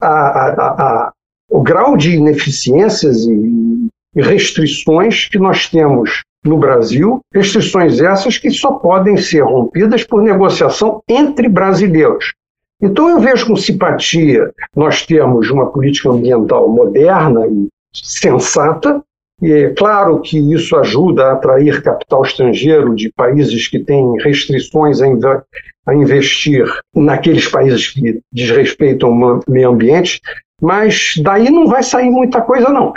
a, 0.00 0.08
a, 0.08 1.06
a, 1.08 1.12
o 1.50 1.62
grau 1.62 1.96
de 1.96 2.16
ineficiências 2.16 3.26
e 3.26 3.83
restrições 4.20 5.28
que 5.28 5.38
nós 5.38 5.68
temos 5.68 6.22
no 6.44 6.58
Brasil, 6.58 7.20
restrições 7.32 8.00
essas 8.00 8.38
que 8.38 8.50
só 8.50 8.72
podem 8.72 9.16
ser 9.16 9.40
rompidas 9.40 10.04
por 10.04 10.22
negociação 10.22 11.02
entre 11.08 11.48
brasileiros. 11.48 12.34
Então 12.80 13.08
eu 13.08 13.18
vejo 13.18 13.46
com 13.46 13.56
simpatia 13.56 14.52
nós 14.76 15.06
temos 15.06 15.48
uma 15.50 15.70
política 15.70 16.10
ambiental 16.10 16.68
moderna 16.68 17.46
e 17.46 17.68
sensata, 17.94 19.02
e 19.40 19.50
é 19.50 19.70
claro 19.70 20.20
que 20.20 20.38
isso 20.52 20.76
ajuda 20.76 21.24
a 21.24 21.32
atrair 21.32 21.82
capital 21.82 22.22
estrangeiro 22.22 22.94
de 22.94 23.10
países 23.12 23.68
que 23.68 23.78
têm 23.78 24.16
restrições 24.22 25.00
a, 25.00 25.42
a 25.86 25.94
investir 25.94 26.66
naqueles 26.94 27.48
países 27.48 27.88
que 27.88 28.20
desrespeitam 28.30 29.10
o 29.10 29.40
meio 29.48 29.70
ambiente, 29.70 30.20
mas 30.60 31.14
daí 31.22 31.50
não 31.50 31.66
vai 31.66 31.82
sair 31.82 32.10
muita 32.10 32.40
coisa 32.42 32.68
não 32.68 32.92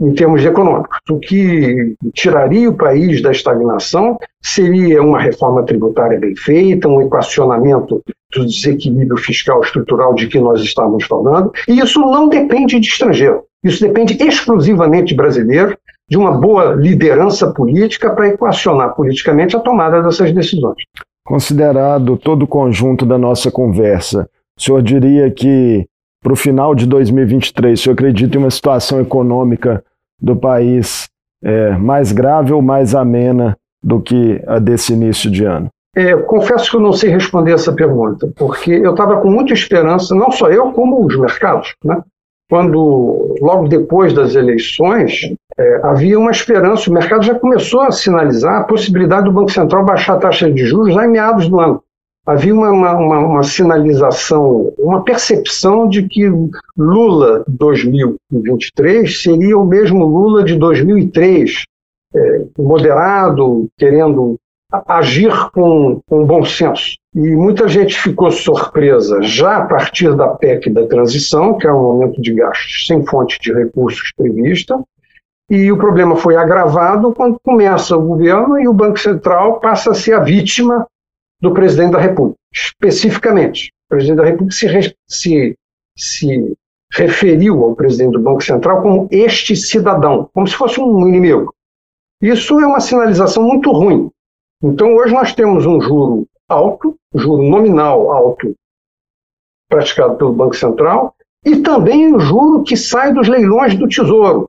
em 0.00 0.14
termos 0.14 0.44
econômicos. 0.44 0.98
O 1.10 1.18
que 1.18 1.94
tiraria 2.14 2.70
o 2.70 2.76
país 2.76 3.20
da 3.20 3.30
estagnação 3.30 4.18
seria 4.42 5.02
uma 5.02 5.20
reforma 5.20 5.64
tributária 5.64 6.18
bem 6.18 6.36
feita, 6.36 6.88
um 6.88 7.02
equacionamento 7.02 8.02
do 8.34 8.46
desequilíbrio 8.46 9.16
fiscal 9.16 9.60
estrutural 9.60 10.14
de 10.14 10.28
que 10.28 10.38
nós 10.38 10.60
estávamos 10.60 11.04
falando, 11.04 11.52
e 11.68 11.80
isso 11.80 12.00
não 12.00 12.28
depende 12.28 12.78
de 12.78 12.86
estrangeiro. 12.86 13.44
Isso 13.64 13.80
depende 13.80 14.22
exclusivamente 14.22 15.08
de 15.08 15.14
brasileiro, 15.14 15.76
de 16.08 16.16
uma 16.16 16.32
boa 16.32 16.74
liderança 16.74 17.52
política 17.52 18.10
para 18.10 18.28
equacionar 18.28 18.94
politicamente 18.94 19.56
a 19.56 19.60
tomada 19.60 20.02
dessas 20.02 20.32
decisões. 20.32 20.76
Considerado 21.24 22.16
todo 22.16 22.44
o 22.44 22.46
conjunto 22.46 23.04
da 23.04 23.18
nossa 23.18 23.50
conversa, 23.50 24.28
o 24.56 24.62
senhor 24.62 24.82
diria 24.82 25.28
que 25.30 25.84
para 26.26 26.32
o 26.32 26.36
final 26.36 26.74
de 26.74 26.88
2023, 26.88 27.78
o 27.78 27.82
senhor 27.84 27.94
acredita 27.94 28.36
em 28.36 28.40
uma 28.40 28.50
situação 28.50 29.00
econômica 29.00 29.84
do 30.20 30.34
país 30.34 31.06
é, 31.40 31.70
mais 31.76 32.10
grave 32.10 32.52
ou 32.52 32.60
mais 32.60 32.96
amena 32.96 33.56
do 33.80 34.00
que 34.00 34.42
a 34.44 34.58
desse 34.58 34.92
início 34.92 35.30
de 35.30 35.44
ano? 35.44 35.68
É, 35.94 36.16
confesso 36.16 36.68
que 36.68 36.76
eu 36.78 36.80
não 36.80 36.92
sei 36.92 37.10
responder 37.10 37.52
essa 37.52 37.72
pergunta, 37.72 38.28
porque 38.34 38.72
eu 38.72 38.90
estava 38.90 39.20
com 39.20 39.30
muita 39.30 39.52
esperança, 39.52 40.16
não 40.16 40.32
só 40.32 40.50
eu, 40.50 40.72
como 40.72 41.06
os 41.06 41.16
mercados. 41.16 41.76
Né? 41.84 42.02
Quando, 42.50 43.36
logo 43.40 43.68
depois 43.68 44.12
das 44.12 44.34
eleições, 44.34 45.32
é, 45.56 45.80
havia 45.84 46.18
uma 46.18 46.32
esperança, 46.32 46.90
o 46.90 46.92
mercado 46.92 47.24
já 47.24 47.36
começou 47.36 47.82
a 47.82 47.92
sinalizar 47.92 48.62
a 48.62 48.64
possibilidade 48.64 49.26
do 49.26 49.32
Banco 49.32 49.52
Central 49.52 49.84
baixar 49.84 50.14
a 50.14 50.18
taxa 50.18 50.50
de 50.50 50.66
juros 50.66 50.92
já 50.92 51.04
em 51.04 51.10
meados 51.10 51.48
do 51.48 51.60
ano 51.60 51.80
havia 52.26 52.52
uma, 52.52 52.70
uma, 52.70 53.18
uma, 53.18 53.42
sinalização, 53.44 54.72
uma 54.76 55.04
percepção 55.04 55.88
de 55.88 56.08
que 56.08 56.28
Lula 56.76 57.44
2023 57.46 59.22
seria 59.22 59.56
o 59.56 59.64
mesmo 59.64 60.04
Lula 60.04 60.42
de 60.42 60.56
2003, 60.56 61.62
é, 62.14 62.44
moderado, 62.58 63.68
querendo 63.78 64.36
agir 64.88 65.32
com, 65.52 66.00
com 66.08 66.26
bom 66.26 66.44
senso. 66.44 66.96
E 67.14 67.34
muita 67.36 67.68
gente 67.68 67.96
ficou 67.96 68.30
surpresa 68.30 69.22
já 69.22 69.58
a 69.58 69.64
partir 69.64 70.14
da 70.16 70.28
PEC 70.28 70.68
da 70.70 70.86
transição, 70.86 71.56
que 71.56 71.66
é 71.66 71.72
um 71.72 71.76
aumento 71.76 72.20
de 72.20 72.34
gastos 72.34 72.86
sem 72.86 73.06
fonte 73.06 73.38
de 73.40 73.52
recursos 73.52 74.12
prevista, 74.16 74.78
e 75.48 75.70
o 75.70 75.78
problema 75.78 76.16
foi 76.16 76.36
agravado 76.36 77.14
quando 77.14 77.38
começa 77.40 77.96
o 77.96 78.02
governo 78.02 78.58
e 78.58 78.66
o 78.66 78.74
Banco 78.74 78.98
Central 78.98 79.60
passa 79.60 79.92
a 79.92 79.94
ser 79.94 80.14
a 80.14 80.20
vítima 80.20 80.84
do 81.40 81.52
presidente 81.52 81.92
da 81.92 82.00
República. 82.00 82.38
Especificamente, 82.52 83.72
o 83.86 83.88
presidente 83.90 84.16
da 84.16 84.24
República 84.24 84.54
se, 84.54 84.96
se, 85.06 85.56
se 85.96 86.56
referiu 86.92 87.62
ao 87.64 87.76
presidente 87.76 88.12
do 88.12 88.20
Banco 88.20 88.42
Central 88.42 88.82
como 88.82 89.08
este 89.10 89.54
cidadão, 89.54 90.30
como 90.32 90.46
se 90.46 90.54
fosse 90.54 90.80
um 90.80 91.06
inimigo. 91.06 91.54
Isso 92.22 92.58
é 92.60 92.66
uma 92.66 92.80
sinalização 92.80 93.42
muito 93.42 93.70
ruim. 93.70 94.10
Então, 94.62 94.96
hoje 94.96 95.12
nós 95.12 95.34
temos 95.34 95.66
um 95.66 95.80
juro 95.80 96.26
alto, 96.48 96.96
juro 97.14 97.42
nominal 97.42 98.10
alto, 98.10 98.54
praticado 99.68 100.16
pelo 100.16 100.32
Banco 100.32 100.56
Central, 100.56 101.14
e 101.44 101.56
também 101.60 102.14
o 102.14 102.18
juro 102.18 102.64
que 102.64 102.76
sai 102.76 103.12
dos 103.12 103.28
leilões 103.28 103.76
do 103.76 103.86
Tesouro. 103.86 104.45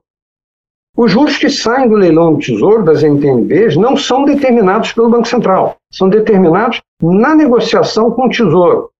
Os 0.98 1.12
juros 1.12 1.36
que 1.36 1.48
saem 1.48 1.88
do 1.88 1.94
leilão 1.94 2.34
do 2.34 2.40
Tesouro, 2.40 2.82
das 2.82 3.04
NTNBs, 3.04 3.76
não 3.76 3.96
são 3.96 4.24
determinados 4.24 4.92
pelo 4.92 5.08
Banco 5.08 5.28
Central, 5.28 5.76
são 5.92 6.08
determinados 6.08 6.82
na 7.00 7.36
negociação 7.36 8.10
com 8.10 8.26
o 8.26 8.28
Tesouro. 8.28 8.90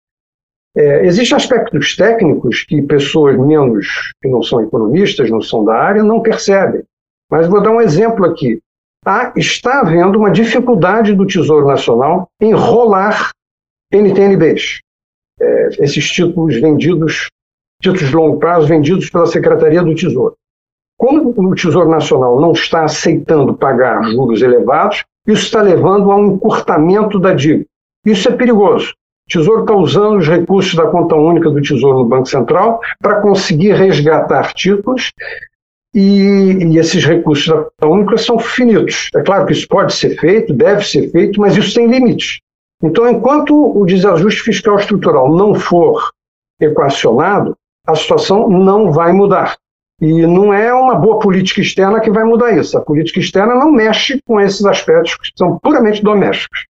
É, 0.76 1.04
existem 1.04 1.36
aspectos 1.36 1.96
técnicos 1.96 2.62
que 2.62 2.80
pessoas 2.82 3.36
menos 3.36 4.12
que 4.22 4.28
não 4.28 4.44
são 4.44 4.62
economistas, 4.62 5.28
não 5.28 5.40
são 5.40 5.64
da 5.64 5.74
área, 5.74 6.04
não 6.04 6.22
percebem. 6.22 6.84
Mas 7.28 7.48
vou 7.48 7.60
dar 7.60 7.72
um 7.72 7.80
exemplo 7.80 8.24
aqui. 8.26 8.60
Há, 9.04 9.32
está 9.34 9.80
havendo 9.80 10.20
uma 10.20 10.30
dificuldade 10.30 11.12
do 11.16 11.26
Tesouro 11.26 11.66
Nacional 11.66 12.28
em 12.40 12.52
rolar 12.52 13.32
NTNBs, 13.92 14.78
é, 15.40 15.68
esses 15.80 16.08
títulos 16.08 16.60
vendidos, 16.60 17.26
títulos 17.82 18.08
de 18.08 18.14
longo 18.14 18.38
prazo 18.38 18.68
vendidos 18.68 19.10
pela 19.10 19.26
Secretaria 19.26 19.82
do 19.82 19.96
Tesouro. 19.96 20.36
Como 20.98 21.32
o 21.36 21.54
Tesouro 21.54 21.88
Nacional 21.88 22.40
não 22.40 22.50
está 22.50 22.82
aceitando 22.82 23.54
pagar 23.54 24.02
juros 24.10 24.42
elevados, 24.42 25.04
isso 25.26 25.44
está 25.44 25.62
levando 25.62 26.10
a 26.10 26.16
um 26.16 26.32
encurtamento 26.32 27.20
da 27.20 27.32
dívida. 27.32 27.66
Isso 28.04 28.28
é 28.28 28.32
perigoso. 28.32 28.90
O 28.90 29.30
Tesouro 29.30 29.60
está 29.60 29.74
usando 29.74 30.18
os 30.18 30.28
recursos 30.28 30.74
da 30.74 30.88
conta 30.88 31.14
única 31.14 31.48
do 31.50 31.62
Tesouro 31.62 31.98
no 31.98 32.04
Banco 32.04 32.26
Central 32.26 32.80
para 33.00 33.20
conseguir 33.20 33.74
resgatar 33.74 34.52
títulos 34.54 35.12
e, 35.94 36.64
e, 36.64 36.78
esses 36.78 37.04
recursos 37.04 37.46
da 37.46 37.62
conta 37.62 37.86
única 37.86 38.18
são 38.18 38.38
finitos. 38.38 39.08
É 39.14 39.22
claro 39.22 39.46
que 39.46 39.52
isso 39.52 39.68
pode 39.68 39.94
ser 39.94 40.18
feito, 40.18 40.52
deve 40.52 40.84
ser 40.84 41.10
feito, 41.10 41.40
mas 41.40 41.56
isso 41.56 41.74
tem 41.74 41.86
limites. 41.86 42.40
Então, 42.82 43.08
enquanto 43.08 43.54
o 43.54 43.86
desajuste 43.86 44.40
fiscal 44.40 44.76
estrutural 44.78 45.32
não 45.32 45.54
for 45.54 46.10
equacionado, 46.60 47.56
a 47.86 47.94
situação 47.94 48.48
não 48.48 48.90
vai 48.90 49.12
mudar. 49.12 49.56
E 50.00 50.26
não 50.26 50.52
é 50.52 50.72
uma 50.72 50.94
boa 50.94 51.18
política 51.18 51.60
externa 51.60 52.00
que 52.00 52.10
vai 52.10 52.24
mudar 52.24 52.56
isso. 52.56 52.78
A 52.78 52.80
política 52.80 53.18
externa 53.18 53.54
não 53.54 53.72
mexe 53.72 54.20
com 54.24 54.40
esses 54.40 54.64
aspectos 54.64 55.16
que 55.16 55.30
são 55.36 55.58
puramente 55.58 56.02
domésticos. 56.02 56.66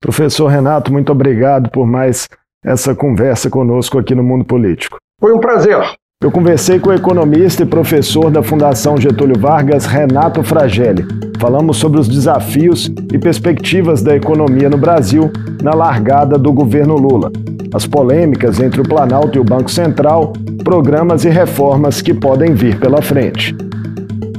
Professor 0.00 0.46
Renato, 0.46 0.92
muito 0.92 1.10
obrigado 1.10 1.70
por 1.70 1.86
mais 1.86 2.28
essa 2.64 2.94
conversa 2.94 3.50
conosco 3.50 3.98
aqui 3.98 4.14
no 4.14 4.22
Mundo 4.22 4.44
Político. 4.44 4.98
Foi 5.20 5.32
um 5.32 5.40
prazer. 5.40 5.78
Eu 6.22 6.30
conversei 6.30 6.80
com 6.80 6.90
o 6.90 6.94
economista 6.94 7.62
e 7.62 7.66
professor 7.66 8.30
da 8.30 8.42
Fundação 8.42 8.96
Getúlio 8.96 9.38
Vargas, 9.38 9.84
Renato 9.84 10.42
Fragelli. 10.42 11.04
Falamos 11.38 11.76
sobre 11.76 12.00
os 12.00 12.08
desafios 12.08 12.86
e 13.12 13.18
perspectivas 13.18 14.02
da 14.02 14.16
economia 14.16 14.70
no 14.70 14.78
Brasil 14.78 15.30
na 15.62 15.74
largada 15.74 16.38
do 16.38 16.52
governo 16.52 16.96
Lula, 16.96 17.30
as 17.72 17.86
polêmicas 17.86 18.60
entre 18.60 18.80
o 18.80 18.84
Planalto 18.88 19.38
e 19.38 19.40
o 19.40 19.44
Banco 19.44 19.70
Central, 19.70 20.32
programas 20.64 21.24
e 21.24 21.28
reformas 21.28 22.00
que 22.00 22.14
podem 22.14 22.54
vir 22.54 22.78
pela 22.78 23.02
frente. 23.02 23.54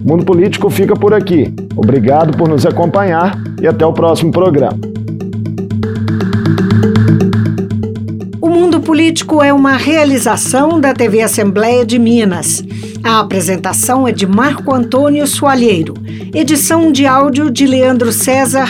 O 0.04 0.08
Mundo 0.08 0.26
Político 0.26 0.70
fica 0.70 0.96
por 0.96 1.14
aqui. 1.14 1.54
Obrigado 1.76 2.38
por 2.38 2.48
nos 2.48 2.66
acompanhar 2.66 3.38
e 3.62 3.68
até 3.68 3.86
o 3.86 3.94
próximo 3.94 4.32
programa. 4.32 4.80
O 8.42 8.50
Mundo 8.50 8.80
Político 8.80 9.44
é 9.44 9.52
uma 9.52 9.76
realização 9.76 10.80
da 10.80 10.94
TV 10.94 11.22
Assembleia 11.22 11.86
de 11.86 12.00
Minas. 12.00 12.64
A 13.04 13.20
apresentação 13.20 14.08
é 14.08 14.12
de 14.12 14.26
Marco 14.26 14.74
Antônio 14.74 15.26
Soalheiro, 15.28 15.94
edição 16.34 16.92
de 16.92 17.06
áudio 17.06 17.50
de 17.52 17.66
Leandro 17.66 18.12
César, 18.12 18.70